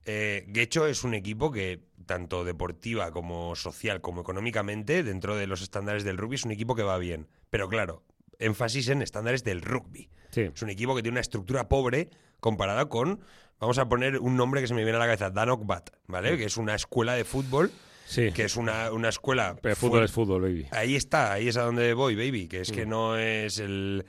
eh, 0.06 0.46
Guecho 0.50 0.86
es 0.88 1.03
un 1.06 1.13
equipo 1.13 1.50
que 1.51 1.82
tanto 2.06 2.44
deportiva 2.44 3.12
como 3.12 3.56
social 3.56 4.01
como 4.01 4.22
económicamente 4.22 5.01
dentro 5.03 5.36
de 5.38 5.48
los 5.48 5.62
estándares 5.62 6.03
del 6.03 6.17
rugby 6.17 6.36
es 6.36 6.46
un 6.46 6.51
equipo 6.51 6.75
que 6.75 6.84
va 6.84 6.98
bien 6.98 7.27
pero 7.50 7.70
claro 7.70 8.03
énfasis 8.39 8.89
en 8.89 9.01
estándares 9.01 9.44
del 9.46 9.62
rugby 9.62 10.10
sí. 10.32 10.41
es 10.53 10.62
un 10.62 10.70
equipo 10.70 10.96
que 10.96 11.01
tiene 11.01 11.13
una 11.13 11.22
estructura 11.22 11.70
pobre 11.70 12.10
comparada 12.39 12.88
con, 12.88 13.22
vamos 13.60 13.77
a 13.79 13.88
poner 13.89 14.20
un 14.20 14.36
nombre 14.36 14.62
que 14.62 14.67
se 14.67 14.74
me 14.75 14.84
viene 14.84 14.98
a 14.98 15.00
la 15.00 15.06
cabeza, 15.06 15.32
Danok 15.32 15.65
Bat, 15.65 15.89
¿vale? 16.06 16.38
Que 16.38 16.44
es 16.46 16.58
una 16.58 16.75
escuela 16.75 17.13
de 17.13 17.24
fútbol, 17.24 17.72
Sí. 18.09 18.31
que 18.31 18.43
es 18.45 18.55
una, 18.55 18.91
una 18.93 19.09
escuela... 19.09 19.57
Pero 19.61 19.75
fútbol 19.75 20.03
es 20.05 20.11
fútbol, 20.11 20.41
baby. 20.41 20.65
Ahí 20.71 20.95
está, 20.95 21.33
ahí 21.33 21.49
es 21.49 21.57
a 21.57 21.63
donde 21.63 21.93
voy, 21.93 22.15
baby, 22.15 22.47
que 22.47 22.61
es 22.61 22.71
Mm. 22.71 22.75
que 22.75 22.86
no 22.86 23.17
es 23.17 23.60
el... 23.60 24.05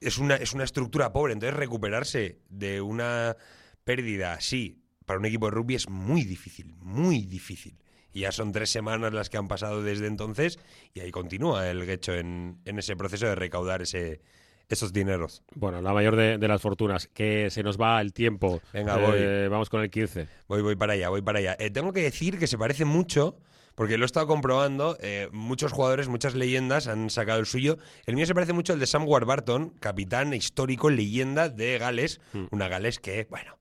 Es 0.00 0.18
una, 0.18 0.36
es 0.36 0.52
una 0.52 0.64
estructura 0.64 1.12
pobre, 1.12 1.32
entonces 1.32 1.56
recuperarse 1.56 2.38
de 2.50 2.80
una 2.82 3.36
pérdida 3.84 4.34
así 4.34 4.82
para 5.06 5.18
un 5.18 5.24
equipo 5.26 5.46
de 5.46 5.52
rugby 5.52 5.74
es 5.76 5.88
muy 5.88 6.24
difícil, 6.24 6.74
muy 6.76 7.22
difícil. 7.24 7.78
Y 8.12 8.20
ya 8.20 8.32
son 8.32 8.52
tres 8.52 8.68
semanas 8.70 9.12
las 9.14 9.30
que 9.30 9.38
han 9.38 9.48
pasado 9.48 9.82
desde 9.82 10.06
entonces 10.06 10.58
y 10.94 11.00
ahí 11.00 11.10
continúa 11.10 11.68
el 11.70 11.84
Guecho 11.86 12.14
en, 12.14 12.60
en 12.66 12.78
ese 12.78 12.94
proceso 12.96 13.26
de 13.26 13.34
recaudar 13.34 13.80
ese, 13.82 14.20
esos 14.68 14.92
dineros. 14.92 15.42
Bueno, 15.54 15.80
la 15.80 15.92
mayor 15.92 16.16
de, 16.16 16.38
de 16.38 16.48
las 16.48 16.60
fortunas. 16.60 17.08
Que 17.08 17.50
se 17.50 17.62
nos 17.62 17.80
va 17.80 18.00
el 18.00 18.12
tiempo. 18.12 18.60
Venga, 18.72 18.98
Eh, 19.14 19.48
Vamos 19.50 19.70
con 19.70 19.80
el 19.82 19.90
15. 19.90 20.28
Voy, 20.46 20.62
voy 20.62 20.76
para 20.76 20.92
allá, 20.92 21.08
voy 21.08 21.22
para 21.22 21.38
allá. 21.38 21.56
Eh, 21.58 21.70
tengo 21.70 21.92
que 21.92 22.02
decir 22.02 22.38
que 22.38 22.46
se 22.46 22.58
parece 22.58 22.84
mucho, 22.84 23.38
porque 23.74 23.96
lo 23.96 24.04
he 24.04 24.06
estado 24.06 24.26
comprobando, 24.26 24.98
eh, 25.00 25.28
muchos 25.32 25.72
jugadores, 25.72 26.08
muchas 26.08 26.34
leyendas 26.34 26.86
han 26.88 27.10
sacado 27.10 27.38
el 27.40 27.46
suyo. 27.46 27.78
El 28.06 28.16
mío 28.16 28.26
se 28.26 28.34
parece 28.34 28.52
mucho 28.52 28.72
al 28.72 28.78
de 28.80 28.86
Sam 28.86 29.06
Warburton, 29.06 29.70
capitán 29.80 30.34
histórico, 30.34 30.90
leyenda 30.90 31.48
de 31.48 31.78
Gales. 31.78 32.20
Mm. 32.32 32.44
Una 32.50 32.68
Gales 32.68 32.98
que, 32.98 33.26
bueno, 33.30 33.56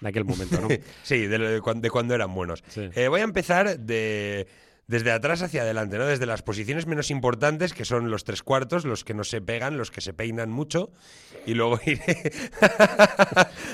De 0.00 0.08
aquel 0.08 0.24
momento, 0.24 0.60
¿no? 0.60 0.68
sí, 1.04 1.26
de, 1.26 1.60
cuando 1.62 2.14
eran 2.14 2.34
buenos. 2.34 2.62
Sí. 2.68 2.90
Eh, 2.94 3.08
voy 3.08 3.20
a 3.20 3.24
empezar 3.24 3.78
de, 3.78 4.46
desde 4.86 5.12
atrás 5.12 5.42
hacia 5.42 5.62
adelante, 5.62 5.98
¿no? 5.98 6.06
Desde 6.06 6.26
las 6.26 6.42
posiciones 6.42 6.86
menos 6.86 7.10
importantes, 7.10 7.72
que 7.72 7.84
son 7.84 8.10
los 8.10 8.24
tres 8.24 8.42
cuartos, 8.42 8.84
los 8.84 9.04
que 9.04 9.14
no 9.14 9.24
se 9.24 9.40
pegan, 9.40 9.78
los 9.78 9.90
que 9.90 10.00
se 10.00 10.12
peinan 10.12 10.50
mucho. 10.50 10.90
Y 11.46 11.54
luego 11.54 11.80
iré... 11.86 12.32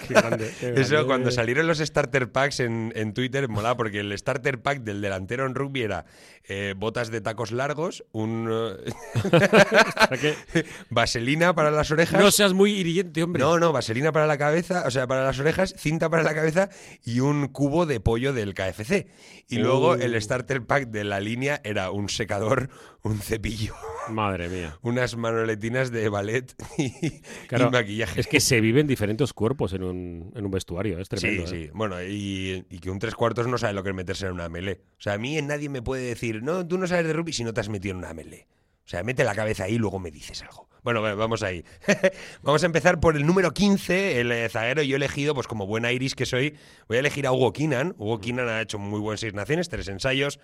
Qué 0.07 0.15
grande, 0.15 0.53
qué 0.61 0.75
Eso, 0.81 1.07
cuando 1.07 1.31
salieron 1.31 1.67
los 1.67 1.79
starter 1.79 2.31
packs 2.31 2.61
en, 2.61 2.93
en 2.95 3.15
Twitter, 3.15 3.49
molaba 3.49 3.77
porque 3.77 4.01
el 4.01 4.17
starter 4.17 4.61
pack 4.61 4.81
del 4.81 5.01
delantero 5.01 5.47
en 5.47 5.55
rugby 5.55 5.83
era 5.83 6.05
eh, 6.45 6.75
botas 6.77 7.11
de 7.11 7.21
tacos 7.21 7.53
largos, 7.53 8.05
un 8.13 8.49
eh, 8.51 10.35
vaselina 10.91 11.55
para 11.55 11.71
las 11.71 11.91
orejas. 11.91 12.21
no 12.21 12.31
seas 12.31 12.53
muy 12.53 12.73
hiriente, 12.73 13.23
hombre. 13.23 13.43
No, 13.43 13.59
no, 13.59 13.73
vaselina 13.73 14.13
para 14.13 14.27
la 14.27 14.39
cabeza, 14.39 14.85
o 14.87 14.91
sea, 14.91 15.07
para 15.07 15.25
las 15.25 15.39
orejas, 15.39 15.75
cinta 15.77 16.09
para 16.09 16.23
la 16.23 16.35
cabeza 16.35 16.71
y 17.05 17.21
un 17.21 17.49
cubo 17.49 17.87
de 17.87 18.01
pollo 18.01 18.33
del 18.33 18.55
KFC. 18.55 19.09
Y 19.49 19.57
luego 19.57 19.79
Uh. 19.79 19.95
el 19.95 20.21
starter 20.21 20.63
pack 20.67 20.89
de 20.89 20.98
la 21.05 21.21
línea 21.21 21.61
era 21.65 21.91
un 21.91 22.09
secador, 22.09 22.71
un 23.03 23.19
cepillo, 23.21 23.75
Madre 24.09 24.49
mía. 24.49 24.79
unas 24.83 25.17
manoletinas 25.17 25.91
de 25.91 26.09
ballet 26.09 26.55
y, 26.79 27.21
Claro, 27.49 27.69
y 27.69 27.71
maquillaje. 27.71 28.21
Es 28.21 28.27
que 28.27 28.41
se 28.41 28.61
viven 28.61 28.87
diferentes 28.87 29.33
cuerpos 29.33 29.73
en 29.73 29.83
un, 29.83 30.33
en 30.35 30.45
un 30.45 30.51
vestuario. 30.51 30.99
Es 30.99 31.09
tremendo. 31.09 31.47
Sí, 31.47 31.55
¿eh? 31.57 31.65
sí. 31.67 31.71
Bueno, 31.75 32.03
y, 32.03 32.65
y 32.71 32.79
que 32.79 32.91
un 32.91 32.99
tres 32.99 33.15
cuartos 33.15 33.47
no 33.47 33.59
sabe 33.59 33.73
lo 33.75 33.83
que 33.83 33.91
es 33.91 33.95
meterse 33.97 34.27
en 34.27 34.33
una 34.33 34.49
melee. 34.49 34.81
O 34.99 35.01
sea, 35.01 35.15
a 35.15 35.19
mí 35.19 35.41
nadie 35.43 35.69
me 35.69 35.83
puede 35.83 36.03
decir, 36.03 36.43
no, 36.43 36.67
tú 36.67 36.79
no 36.79 36.87
sabes 36.87 37.07
de 37.07 37.13
rugby 37.13 37.33
si 37.33 37.45
no 37.45 37.53
te 37.53 37.61
has 37.61 37.69
metido 37.69 37.93
en 37.93 37.99
una 37.99 38.15
melee. 38.15 38.47
O 38.85 38.91
sea, 38.91 39.03
mete 39.03 39.23
la 39.23 39.35
cabeza 39.35 39.65
ahí 39.65 39.75
y 39.75 39.79
luego 39.79 39.99
me 39.99 40.11
dices 40.11 40.41
algo. 40.43 40.67
Bueno, 40.83 41.03
va- 41.03 41.15
vamos 41.15 41.43
ahí. 41.43 41.63
vamos 42.43 42.63
a 42.63 42.67
empezar 42.67 43.01
por 43.01 43.17
el 43.17 43.27
número 43.27 43.53
15, 43.53 44.21
el 44.21 44.33
eh, 44.33 44.49
zaguero. 44.49 44.83
Yo 44.83 44.95
he 44.95 44.97
elegido, 44.97 45.35
pues 45.35 45.47
como 45.47 45.67
buena 45.67 45.93
iris 45.93 46.15
que 46.15 46.25
soy, 46.25 46.57
voy 46.89 46.97
a 46.97 47.01
elegir 47.01 47.27
a 47.27 47.33
Hugo 47.33 47.53
Kinan. 47.53 47.95
Hugo 47.99 48.19
Kinan 48.21 48.49
ha 48.49 48.63
hecho 48.63 48.79
muy 48.79 48.99
buen 49.01 49.19
seis 49.19 49.35
naciones, 49.35 49.69
tres 49.69 49.89
ensayos. 49.89 50.41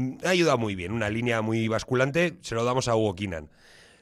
Mm, 0.00 0.18
Ha 0.24 0.30
ayudado 0.30 0.56
muy 0.58 0.74
bien, 0.74 0.92
una 0.92 1.10
línea 1.10 1.42
muy 1.42 1.68
basculante. 1.68 2.34
Se 2.40 2.54
lo 2.54 2.64
damos 2.64 2.88
a 2.88 2.96
Hugo 2.96 3.14
Kinan. 3.14 3.48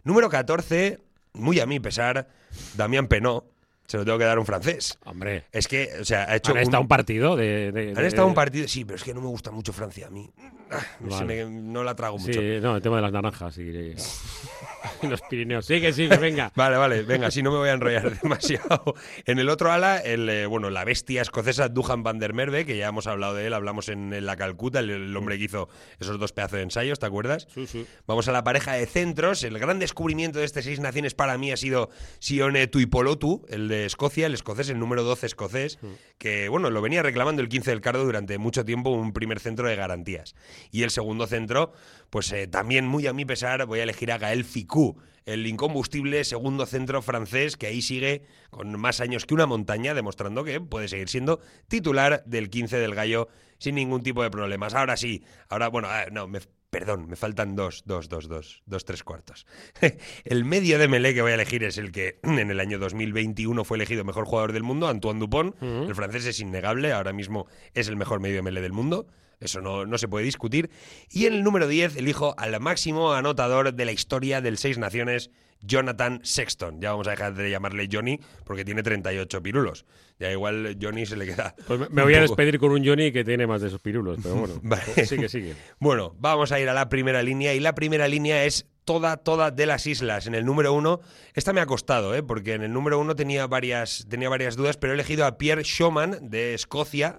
Número 0.05 0.29
14, 0.29 1.01
muy 1.35 1.59
a 1.61 1.67
mi 1.67 1.81
pesar, 1.81 2.29
Damián 2.77 3.09
Penó. 3.09 3.45
Se 3.87 3.97
lo 3.97 4.05
tengo 4.05 4.19
que 4.19 4.25
dar 4.25 4.37
a 4.37 4.41
un 4.41 4.45
francés. 4.47 4.99
Hombre, 5.07 5.45
Es 5.51 5.67
que, 5.67 5.89
o 5.99 6.05
sea, 6.05 6.25
ha 6.31 6.37
hecho 6.37 6.53
han 6.53 6.59
estado 6.59 6.83
un 6.83 6.89
partido 6.89 7.37
de. 7.37 7.73
de- 7.73 7.89
han 7.89 7.95
de- 7.95 8.07
estado 8.07 8.27
un 8.29 8.35
partido, 8.35 8.69
sí, 8.69 8.85
pero 8.85 8.97
es 8.97 9.03
que 9.03 9.15
no 9.15 9.23
me 9.23 9.29
gusta 9.29 9.51
mucho 9.51 9.73
Francia 9.73 10.09
a 10.09 10.11
mí. 10.11 10.31
Ah, 10.71 10.79
se 11.01 11.07
Vale. 11.09 11.47
me- 11.47 11.51
no 11.63 11.83
la 11.83 11.95
trago 11.97 12.19
mucho. 12.19 12.39
Sí, 12.39 12.59
no, 12.61 12.77
el 12.77 12.83
tema 12.83 12.97
de 12.97 13.03
las 13.03 13.13
naranjas 13.13 13.57
y 13.57 13.95
los 15.09 15.21
Pirineos. 15.23 15.67
Sigue, 15.67 15.93
sigue, 15.93 16.17
venga. 16.17 16.53
Vale, 16.57 16.77
vale, 16.77 17.03
venga, 17.03 17.31
si 17.31 17.43
no 17.43 17.51
me 17.51 17.59
voy 17.59 17.69
a 17.69 17.73
enrollar 17.73 18.21
demasiado. 18.23 18.95
En 19.25 19.39
el 19.39 19.49
otro 19.49 19.71
ala, 19.71 19.99
el, 19.99 20.29
eh, 20.29 20.47
bueno, 20.47 20.71
la 20.71 20.85
bestia 20.85 21.23
escocesa 21.23 21.69
Duhan 21.69 22.03
van 22.03 22.19
der 22.19 22.35
Merwe, 22.35 22.65
que 22.65 22.77
ya 22.77 22.89
hemos 22.89 23.07
hablado 23.07 23.35
de 23.35 23.47
él, 23.47 23.55
hablamos 23.55 23.89
en, 23.89 24.13
en 24.13 24.27
la 24.27 24.37
Calcuta, 24.37 24.81
el, 24.81 24.91
el 24.91 25.17
hombre 25.17 25.39
que 25.39 25.45
hizo 25.45 25.69
esos 26.01 26.19
dos 26.19 26.33
pedazos 26.33 26.57
de 26.59 26.63
ensayos, 26.63 26.99
¿te 26.99 27.07
acuerdas? 27.07 27.47
Sí, 27.53 27.67
sí. 27.67 27.87
Vamos 28.07 28.29
a 28.29 28.33
la 28.33 28.45
pareja 28.45 28.73
de 28.73 28.87
centros. 28.87 29.45
El 29.45 29.59
gran 29.59 29.79
descubrimiento 29.79 30.39
de 30.39 30.45
este 30.45 30.63
Seis 30.63 30.81
Naciones 30.81 31.15
para 31.15 31.39
mí 31.39 31.53
ha 31.53 31.57
sido 31.57 31.91
Sione 32.19 32.67
Tuipolotu, 32.67 33.45
el 33.49 33.69
de 33.69 33.85
Escocia, 33.87 34.27
el 34.27 34.35
escocés, 34.35 34.69
el 34.71 34.79
número 34.79 35.03
12 35.05 35.27
escocés, 35.27 35.79
que 36.19 36.49
bueno, 36.49 36.71
lo 36.71 36.81
venía 36.81 37.03
reclamando 37.03 37.43
el 37.43 37.49
15 37.49 37.71
del 37.71 37.81
Cardo 37.81 38.05
durante 38.05 38.39
mucho 38.39 38.65
tiempo, 38.65 38.91
un 38.91 39.13
primer 39.13 39.41
centro 39.41 39.69
de 39.69 39.77
garantías. 39.77 40.35
Y 40.71 40.83
el 40.83 40.91
segundo 40.91 41.27
centro, 41.27 41.73
pues 42.11 42.33
eh, 42.33 42.47
también 42.47 42.87
muy 42.87 43.07
a 43.07 43.13
mi 43.13 43.25
pesar, 43.25 43.67
voy 43.67 43.81
a 43.81 43.83
elegir 43.83 44.13
a 44.13 44.19
Gael 44.19 44.45
Ficú, 44.45 44.88
el 45.29 45.47
incombustible 45.47 46.25
segundo 46.25 46.65
centro 46.65 47.03
francés 47.03 47.59
que 47.59 47.67
ahí 47.67 47.83
sigue 47.83 48.23
con 48.49 48.79
más 48.81 49.01
años 49.01 49.27
que 49.27 49.35
una 49.35 49.45
montaña, 49.45 49.93
demostrando 49.93 50.43
que 50.43 50.59
puede 50.61 50.89
seguir 50.89 51.11
siendo 51.11 51.41
titular 51.69 52.23
del 52.25 52.49
15 52.49 52.79
del 52.79 52.95
Gallo 52.95 53.29
sin 53.59 53.75
ningún 53.75 54.03
tipo 54.03 54.23
de 54.23 54.31
problemas. 54.31 54.75
Ahora 54.75 54.97
sí, 54.97 55.23
ahora, 55.51 55.69
bueno, 55.69 55.89
ah, 55.91 56.07
no, 56.11 56.29
me, 56.29 56.41
perdón, 56.71 57.09
me 57.09 57.17
faltan 57.17 57.57
dos, 57.57 57.83
dos, 57.85 58.09
dos, 58.09 58.27
dos, 58.27 58.63
dos, 58.65 58.85
tres 58.87 59.05
cuartos. 59.05 59.47
el 60.25 60.47
medio 60.47 60.79
de 60.79 60.89
Melé 60.89 61.13
que 61.13 61.21
voy 61.21 61.33
a 61.33 61.35
elegir 61.35 61.63
es 61.63 61.77
el 61.77 61.93
que 61.93 62.21
en 62.23 62.51
el 62.51 62.59
año 62.59 62.79
2021 62.79 63.65
fue 63.65 63.77
elegido 63.77 64.05
mejor 64.05 64.25
jugador 64.25 64.53
del 64.53 64.63
mundo, 64.63 64.89
Antoine 64.89 65.21
Dupont. 65.21 65.55
El 65.63 65.95
francés 65.95 66.25
es 66.25 66.41
innegable, 66.41 66.93
ahora 66.93 67.13
mismo 67.13 67.47
es 67.75 67.89
el 67.89 67.97
mejor 67.97 68.21
medio 68.21 68.37
de 68.37 68.43
Melé 68.43 68.63
del 68.63 68.73
mundo. 68.73 69.09
Eso 69.41 69.61
no, 69.61 69.87
no 69.87 69.99
se 69.99 70.09
puede 70.09 70.25
discutir. 70.25 70.71
Y 71.11 71.27
en 71.27 71.35
el 71.35 71.43
número 71.45 71.69
10 71.69 71.97
elijo 71.97 72.35
al 72.39 72.59
máximo 72.61 73.13
anotador 73.13 73.73
de 73.73 73.85
la 73.85 73.93
historia 73.93 74.41
del 74.41 74.59
Seis 74.59 74.79
Naciones, 74.79 75.31
Jonathan 75.61 76.21
Sexton. 76.23 76.81
Ya 76.81 76.91
vamos 76.93 77.07
a 77.09 77.13
dejar 77.13 77.35
de 77.35 77.51
llamarle 77.51 77.89
Johnny 77.91 78.21
porque 78.45 78.65
tiene 78.65 78.83
38 78.83 79.43
pirulos. 79.43 79.85
Ya 80.19 80.31
igual 80.33 80.77
Johnny 80.81 81.07
se 81.07 81.17
le 81.17 81.27
queda. 81.27 81.55
Pues 81.67 81.89
me- 81.91 82.03
voy 82.03 82.15
a 82.15 82.21
despedir 82.21 82.59
con 82.59 82.73
un 82.73 82.85
Johnny 82.85 83.13
que 83.13 83.25
tiene 83.25 83.47
más 83.47 83.61
de 83.61 83.69
esos 83.69 83.81
pirulos, 83.81 84.19
pero 84.23 84.35
bueno. 84.37 84.55
Vale. 84.63 85.07
Sigue, 85.07 85.29
sigue. 85.29 85.55
Bueno, 85.79 86.15
vamos 86.19 86.51
a 86.53 86.59
ir 86.61 86.69
a 86.69 86.75
la 86.75 86.89
primera 86.89 87.23
línea 87.23 87.55
y 87.55 87.61
la 87.61 87.75
primera 87.75 88.09
línea 88.09 88.45
es 88.45 88.67
toda, 88.85 89.19
toda 89.19 89.51
de 89.53 89.67
las 89.67 89.87
islas. 89.87 90.27
En 90.27 90.35
el 90.35 90.45
número 90.45 90.73
uno, 90.73 91.01
esta 91.35 91.53
me 91.53 91.61
ha 91.61 91.67
costado, 91.67 92.15
¿eh? 92.15 92.23
porque 92.23 92.55
en 92.55 92.63
el 92.63 92.73
número 92.73 92.99
uno 92.99 93.15
tenía 93.15 93.47
varias, 93.47 94.07
tenía 94.09 94.29
varias 94.29 94.57
dudas, 94.57 94.77
pero 94.77 94.93
he 94.93 94.95
elegido 94.95 95.27
a 95.27 95.39
Pierre 95.39 95.63
Showman 95.63 96.19
de 96.31 96.55
Escocia. 96.55 97.19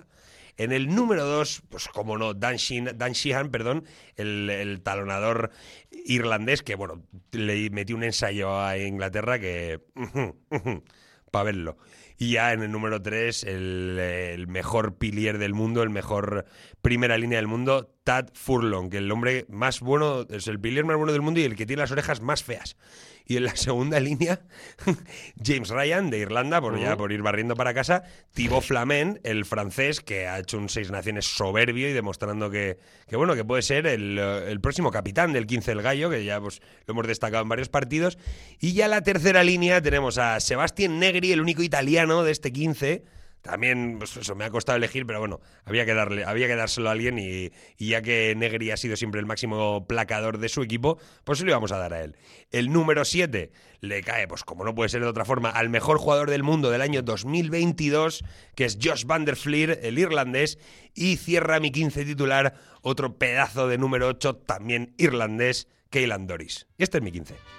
En 0.60 0.74
el 0.74 0.94
número 0.94 1.24
dos, 1.24 1.64
pues 1.70 1.88
como 1.88 2.18
no, 2.18 2.34
Dan, 2.34 2.58
Sheehan, 2.58 2.98
Dan 2.98 3.14
Sheehan, 3.14 3.50
perdón, 3.50 3.86
el, 4.18 4.50
el 4.50 4.82
talonador 4.82 5.52
irlandés, 5.90 6.64
que 6.64 6.76
bueno, 6.76 7.02
le 7.32 7.70
metí 7.70 7.94
un 7.94 8.04
ensayo 8.04 8.60
a 8.60 8.78
Inglaterra 8.78 9.40
que... 9.40 9.80
para 11.32 11.44
verlo. 11.46 11.78
Y 12.18 12.32
ya 12.32 12.52
en 12.52 12.62
el 12.62 12.72
número 12.72 13.02
3, 13.02 13.46
el, 13.46 14.00
el 14.00 14.48
mejor 14.48 14.98
pilier 14.98 15.38
del 15.38 15.54
mundo, 15.54 15.82
el 15.82 15.90
mejor 15.90 16.46
primera 16.82 17.18
línea 17.18 17.38
del 17.38 17.48
mundo, 17.48 17.96
Tad 18.04 18.28
Furlong, 18.34 18.90
que 18.90 18.98
el 18.98 19.10
hombre 19.10 19.46
más 19.48 19.80
bueno, 19.80 20.26
es 20.30 20.48
el 20.48 20.60
pilier 20.60 20.84
más 20.84 20.98
bueno 20.98 21.14
del 21.14 21.22
mundo 21.22 21.40
y 21.40 21.44
el 21.44 21.56
que 21.56 21.66
tiene 21.66 21.84
las 21.84 21.92
orejas 21.92 22.20
más 22.20 22.44
feas. 22.44 22.76
Y 23.30 23.38
en 23.38 23.44
la 23.44 23.56
segunda 23.56 24.00
línea, 24.00 24.42
James 25.42 25.70
Ryan, 25.70 26.10
de 26.10 26.18
Irlanda, 26.18 26.60
por, 26.60 26.80
ya 26.80 26.98
por 26.98 27.12
ir 27.12 27.22
barriendo 27.22 27.56
para 27.56 27.76
casa, 27.76 28.02
Thibaut 28.34 28.64
Flamen, 28.64 29.22
el 29.24 29.46
francés, 29.46 30.02
que 30.02 30.28
ha 30.28 30.40
hecho 30.40 30.58
un 30.58 30.68
Seis 30.68 30.90
Naciones 30.90 31.26
soberbio 31.26 31.88
y 31.88 31.94
demostrando 31.94 32.50
que, 32.50 32.80
que 33.08 33.16
bueno, 33.18 33.36
que 33.36 33.46
puede 33.46 33.62
ser 33.62 33.86
el, 33.86 34.18
eh, 34.18 34.52
el 34.52 34.60
próximo 34.62 34.90
capitán 34.90 35.32
del 35.32 35.46
15 35.46 35.70
del 35.70 35.84
Gallo, 35.84 36.10
que 36.10 36.26
ya 36.26 36.42
pues, 36.42 36.60
lo 36.88 36.94
hemos 36.94 37.06
destacado 37.06 37.44
en 37.44 37.50
varios 37.50 37.70
partidos. 37.70 38.18
Y 38.60 38.74
ya 38.74 38.86
en 38.86 38.92
la 38.92 39.04
tercera 39.04 39.44
línea 39.44 39.80
tenemos 39.80 40.18
a 40.18 40.40
Sebastián 40.40 40.98
Negri, 40.98 41.32
el 41.32 41.40
único 41.40 41.62
italiano 41.62 42.24
de 42.24 42.32
este 42.32 42.52
15. 42.52 43.04
También, 43.42 43.96
pues 44.00 44.18
eso, 44.18 44.36
me 44.36 44.44
ha 44.44 44.50
costado 44.50 44.78
elegir, 44.78 45.06
pero 45.06 45.20
bueno, 45.20 45.40
había 45.64 45.86
que, 45.86 45.94
darle, 45.94 46.26
había 46.26 46.48
que 46.48 46.56
dárselo 46.56 46.90
a 46.90 46.92
alguien 46.92 47.18
y, 47.18 47.52
ya 47.78 48.02
que 48.02 48.34
Negri 48.36 48.72
ha 48.72 48.78
sido 48.78 48.98
siempre 48.98 49.20
el 49.22 49.26
máximo 49.26 49.88
placador 49.88 50.40
de 50.40 50.50
su 50.50 50.62
equipo, 50.62 51.00
pues 51.24 51.40
se 51.40 51.46
lo 51.46 51.52
íbamos 51.52 51.72
a 51.72 51.78
dar 51.78 51.94
a 51.94 52.04
él. 52.04 52.18
El 52.52 52.72
número 52.72 53.06
7 53.06 53.52
le 53.80 54.04
cae, 54.04 54.28
pues 54.28 54.44
como 54.44 54.66
no 54.66 54.76
puede 54.76 54.90
ser 54.90 55.02
de 55.02 55.08
otra 55.08 55.24
forma, 55.24 55.50
al 55.52 55.70
mejor 55.70 56.00
jugador 56.00 56.30
del 56.30 56.44
mundo 56.44 56.70
del 56.70 56.82
año 56.82 57.02
2022, 57.02 58.26
que 58.56 58.66
es 58.66 58.78
Josh 58.82 59.06
Van 59.06 59.24
der 59.24 59.38
Fleer, 59.38 59.80
el 59.84 59.98
irlandés, 59.98 60.60
y 60.94 61.16
cierra 61.16 61.62
mi 61.62 61.72
15 61.72 62.04
titular, 62.04 62.56
otro 62.82 63.18
pedazo 63.18 63.70
de 63.70 63.78
número 63.78 64.08
8, 64.08 64.36
también 64.36 64.94
irlandés, 64.98 65.70
Keilan 65.90 66.28
Doris. 66.28 66.68
Y 66.78 66.84
este 66.84 66.98
es 66.98 67.04
mi 67.04 67.12
15. 67.12 67.59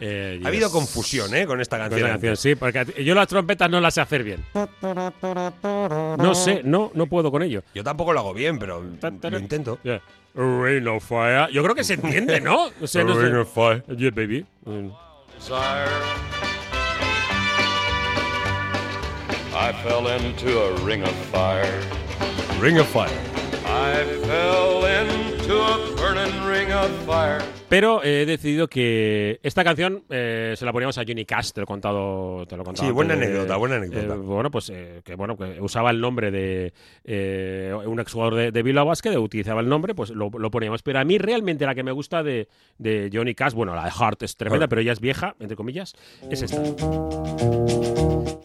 Eh, 0.00 0.40
Ha 0.44 0.48
habido 0.48 0.70
confusión, 0.70 1.34
¿eh? 1.34 1.46
Con 1.46 1.60
esta 1.60 1.76
Con 1.76 1.88
canción. 1.88 2.00
esa 2.00 2.12
canción, 2.14 2.36
sí, 2.36 2.54
porque 2.54 3.04
yo 3.04 3.14
las 3.14 3.26
trompetas 3.28 3.68
no 3.70 3.80
las 3.80 3.94
sé 3.94 4.00
hacer 4.00 4.22
bien. 4.24 4.44
No 4.52 6.34
sé, 6.34 6.62
no, 6.64 6.90
no 6.94 7.06
puedo 7.06 7.30
con 7.30 7.42
ello. 7.42 7.62
Yo 7.74 7.82
tampoco 7.84 8.12
lo 8.12 8.20
hago 8.20 8.34
bien, 8.34 8.58
pero 8.58 8.82
lo 8.82 9.38
intento. 9.38 9.78
Yeah. 9.82 10.00
Rain 10.34 10.86
of 10.86 11.04
fire. 11.04 11.48
Yo 11.52 11.62
creo 11.62 11.74
que 11.74 11.82
se 11.84 11.94
entiende, 11.94 12.40
¿no? 12.40 12.70
No 12.80 12.86
sé, 12.86 13.02
no 13.04 13.14
sé. 13.14 13.22
Rain 13.22 13.36
of 13.36 13.52
fire. 13.52 13.82
Yeah, 13.96 14.10
baby. 14.10 14.46
Mm. 14.64 14.90
I 19.54 19.72
fell 19.82 20.06
into 20.08 20.60
a 20.60 20.72
ring 20.84 21.02
of 21.02 21.14
fire. 21.32 21.80
Ring 22.60 22.78
of 22.78 22.86
Fire. 22.88 23.10
I 23.64 24.04
fell 24.24 24.84
into 24.84 25.54
a 25.56 25.96
burning 25.96 26.44
ring 26.44 26.72
of 26.72 26.90
fire. 27.04 27.42
Pero 27.68 28.02
he 28.02 28.24
decidido 28.24 28.66
que 28.68 29.40
esta 29.42 29.62
canción 29.62 30.02
eh, 30.08 30.54
se 30.56 30.64
la 30.64 30.72
poníamos 30.72 30.96
a 30.96 31.02
Johnny 31.06 31.26
Cash, 31.26 31.52
te 31.52 31.60
lo 31.60 31.64
he 31.64 31.66
contado. 31.66 32.46
Te 32.46 32.56
lo 32.56 32.62
he 32.62 32.64
contado 32.64 32.86
Sí, 32.88 32.92
buena 32.92 33.14
de- 33.14 33.26
anécdota, 33.26 33.56
buena 33.56 33.76
anécdota. 33.76 34.14
eh, 34.14 34.16
bueno, 34.16 34.50
pues 34.50 34.70
eh, 34.70 35.02
que 35.04 35.14
bueno 35.16 35.36
que 35.36 35.60
usaba 35.60 35.90
el 35.90 36.00
nombre 36.00 36.30
de 36.30 36.72
un 37.86 38.00
exjugador 38.00 38.34
de, 38.36 38.52
de 38.52 38.62
Bilbao 38.62 38.86
Basket, 38.86 39.14
utilizaba 39.18 39.60
el 39.60 39.68
nombre, 39.68 39.94
pues 39.94 40.08
lo, 40.10 40.30
lo 40.30 40.50
poníamos. 40.50 40.82
Pero 40.82 40.98
a 41.00 41.04
mí 41.04 41.18
realmente 41.18 41.66
la 41.66 41.74
que 41.74 41.82
me 41.82 41.92
gusta 41.92 42.22
de, 42.22 42.48
de 42.78 43.10
Johnny 43.12 43.34
Cash, 43.34 43.52
bueno, 43.52 43.74
la 43.74 43.84
de 43.84 43.90
Heart 43.90 44.22
es 44.22 44.36
tremenda, 44.38 44.62
Heart. 44.64 44.70
pero 44.70 44.80
ella 44.80 44.92
es 44.92 45.00
vieja, 45.00 45.36
entre 45.38 45.56
comillas, 45.56 45.94
es 46.30 46.40
esta. 46.42 46.62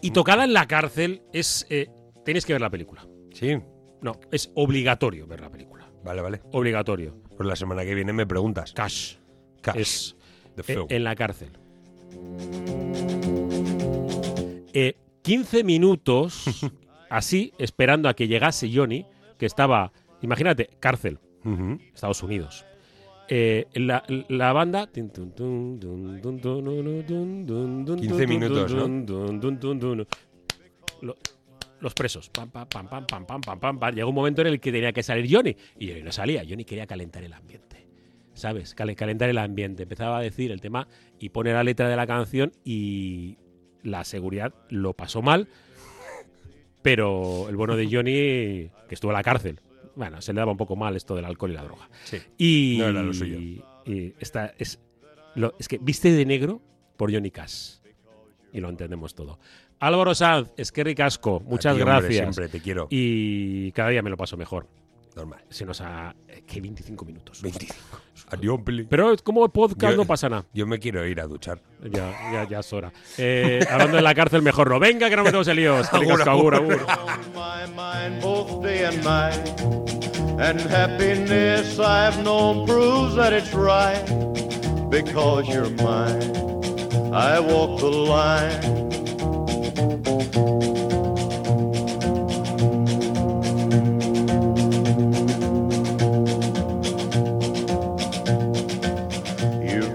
Y 0.02 0.10
tocada 0.10 0.44
en 0.44 0.52
la 0.52 0.66
cárcel 0.68 1.22
es... 1.32 1.66
tenéis 2.26 2.44
que 2.44 2.52
ver 2.52 2.60
la 2.60 2.68
película. 2.70 3.06
Sí. 3.32 3.56
No, 4.02 4.20
es 4.30 4.52
obligatorio 4.54 5.26
ver 5.26 5.40
la 5.40 5.50
película. 5.50 5.88
Vale, 6.04 6.20
vale. 6.20 6.40
Obligatorio. 6.52 7.16
Pues 7.36 7.46
la 7.48 7.56
semana 7.56 7.84
que 7.84 7.94
viene 7.94 8.12
me 8.12 8.26
preguntas. 8.26 8.72
Cash. 8.72 9.16
Cash. 9.60 9.76
Es 9.76 10.16
The 10.54 10.60
eh, 10.60 10.64
film. 10.64 10.86
en 10.88 11.04
la 11.04 11.14
cárcel. 11.16 11.50
Eh, 14.72 14.96
15 15.22 15.64
minutos 15.64 16.44
así, 17.10 17.52
esperando 17.58 18.08
a 18.08 18.14
que 18.14 18.28
llegase 18.28 18.70
Johnny, 18.72 19.06
que 19.38 19.46
estaba, 19.46 19.92
imagínate, 20.22 20.70
cárcel. 20.80 21.18
Estados 21.94 22.22
Unidos. 22.22 22.64
Eh, 23.28 23.66
la, 23.74 24.02
la 24.28 24.52
banda. 24.52 24.86
15 24.86 25.22
15 28.00 28.26
minutos, 28.26 28.72
¿no? 28.72 28.88
¿no? 31.02 31.14
Los 31.80 31.94
presos. 31.94 32.30
Pam, 32.30 32.50
pam, 32.50 32.66
pam, 32.68 32.86
pam, 32.88 33.06
pam, 33.06 33.26
pam, 33.26 33.40
pam, 33.40 33.60
pam, 33.60 33.78
pam. 33.78 33.94
Llegó 33.94 34.08
un 34.08 34.14
momento 34.14 34.40
en 34.42 34.48
el 34.48 34.60
que 34.60 34.72
tenía 34.72 34.92
que 34.92 35.02
salir 35.02 35.26
Johnny. 35.34 35.56
Y 35.78 35.88
Johnny 35.88 36.02
no 36.02 36.12
salía. 36.12 36.42
Johnny 36.48 36.64
quería 36.64 36.86
calentar 36.86 37.22
el 37.24 37.32
ambiente. 37.32 37.86
¿Sabes? 38.34 38.74
Cal- 38.74 38.94
calentar 38.96 39.28
el 39.28 39.38
ambiente. 39.38 39.84
Empezaba 39.84 40.18
a 40.18 40.20
decir 40.20 40.50
el 40.50 40.60
tema 40.60 40.88
y 41.18 41.28
pone 41.28 41.52
la 41.52 41.62
letra 41.62 41.88
de 41.88 41.96
la 41.96 42.06
canción 42.06 42.52
y 42.64 43.36
la 43.82 44.04
seguridad 44.04 44.52
lo 44.70 44.94
pasó 44.94 45.22
mal. 45.22 45.48
Pero 46.82 47.48
el 47.48 47.56
bueno 47.56 47.76
de 47.76 47.86
Johnny, 47.90 48.70
que 48.88 48.94
estuvo 48.94 49.10
en 49.10 49.16
la 49.16 49.22
cárcel, 49.22 49.60
bueno, 49.96 50.20
se 50.20 50.32
le 50.32 50.38
daba 50.40 50.52
un 50.52 50.58
poco 50.58 50.76
mal 50.76 50.96
esto 50.96 51.14
del 51.14 51.24
alcohol 51.24 51.52
y 51.52 51.54
la 51.54 51.62
droga. 51.64 51.88
Sí. 52.04 52.18
Y, 52.36 52.76
No 52.78 52.88
era 52.88 53.02
lo 53.02 53.12
suyo. 53.14 53.38
y 53.38 53.62
esta 54.18 54.52
es, 54.58 54.80
lo, 55.34 55.54
es 55.58 55.68
que 55.68 55.78
viste 55.78 56.12
de 56.12 56.26
negro 56.26 56.60
por 56.96 57.12
Johnny 57.12 57.30
Cash. 57.30 57.76
Y 58.52 58.60
lo 58.60 58.68
entendemos 58.68 59.14
todo. 59.14 59.38
Álvaro 59.80 60.14
Sanz, 60.14 60.50
es 60.56 60.72
que 60.72 60.82
ricasco. 60.84 61.40
Muchas 61.40 61.74
ti, 61.76 61.82
hombre, 61.82 61.98
gracias. 62.00 62.16
Siempre 62.34 62.48
te 62.48 62.60
quiero. 62.60 62.86
Y 62.90 63.70
cada 63.72 63.90
día 63.90 64.02
me 64.02 64.10
lo 64.10 64.16
paso 64.16 64.36
mejor. 64.36 64.66
Normal. 65.16 65.44
Se 65.48 65.64
nos 65.64 65.80
ha. 65.80 66.14
eh, 66.26 66.42
que 66.46 66.60
25 66.60 67.04
minutos. 67.04 67.40
25. 67.42 67.74
Adiós, 68.30 68.60
Peli. 68.64 68.84
Pero 68.84 69.14
como 69.22 69.48
podcast 69.48 69.92
Yo- 69.92 69.96
no 69.98 70.04
pasa 70.06 70.28
nada. 70.28 70.44
Yo 70.52 70.66
me 70.66 70.78
quiero 70.80 71.06
ir 71.06 71.20
a 71.20 71.26
duchar. 71.26 71.60
Ya, 71.84 72.10
ya, 72.32 72.48
ya 72.48 72.58
es 72.60 72.72
hora. 72.72 72.92
Eh, 73.18 73.60
hablando 73.70 73.96
de 73.96 74.02
la 74.02 74.14
cárcel, 74.14 74.42
mejor 74.42 74.70
no. 74.70 74.80
Venga, 74.80 75.08
que 75.10 75.16
no 75.16 75.22
metemos 75.22 75.46
en 75.48 75.56
líos. 75.56 75.92
Agur, 75.92 76.28
agur, 76.28 76.54
agur. 76.56 76.86
And 80.36 80.60
happiness 80.60 81.78
I've 81.78 82.20
known 82.24 82.66
proves 82.66 83.14
that 83.14 83.32
it's 83.32 83.54
right. 83.54 84.02
Because 84.90 85.46
you're 85.48 85.70
mine, 85.70 86.34
I 87.14 87.38
walk 87.38 87.78
the 87.78 87.88
line. 87.90 88.93
You've 89.74 89.86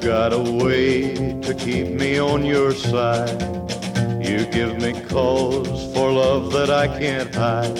got 0.01 0.33
a 0.33 0.39
way 0.61 1.13
to 1.39 1.55
keep 1.57 1.91
me 1.91 2.19
on 2.19 2.43
your 2.43 2.73
side. 2.73 3.41
You 4.21 4.45
give 4.47 4.81
me 4.81 4.99
cause 5.07 5.93
for 5.93 6.11
love 6.11 6.51
that 6.51 6.69
I 6.69 6.87
can't 6.99 7.33
hide. 7.33 7.77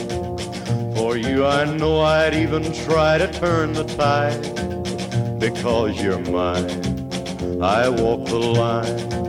For 0.95 1.17
you, 1.17 1.45
I 1.45 1.65
know 1.65 1.99
I'd 1.99 2.33
even 2.33 2.71
try 2.71 3.17
to 3.17 3.29
turn 3.29 3.73
the 3.73 3.83
tide. 3.83 5.37
Because 5.37 6.01
you're 6.01 6.19
mine, 6.19 7.61
I 7.61 7.89
walk 7.89 8.25
the 8.25 8.39
line. 8.39 9.28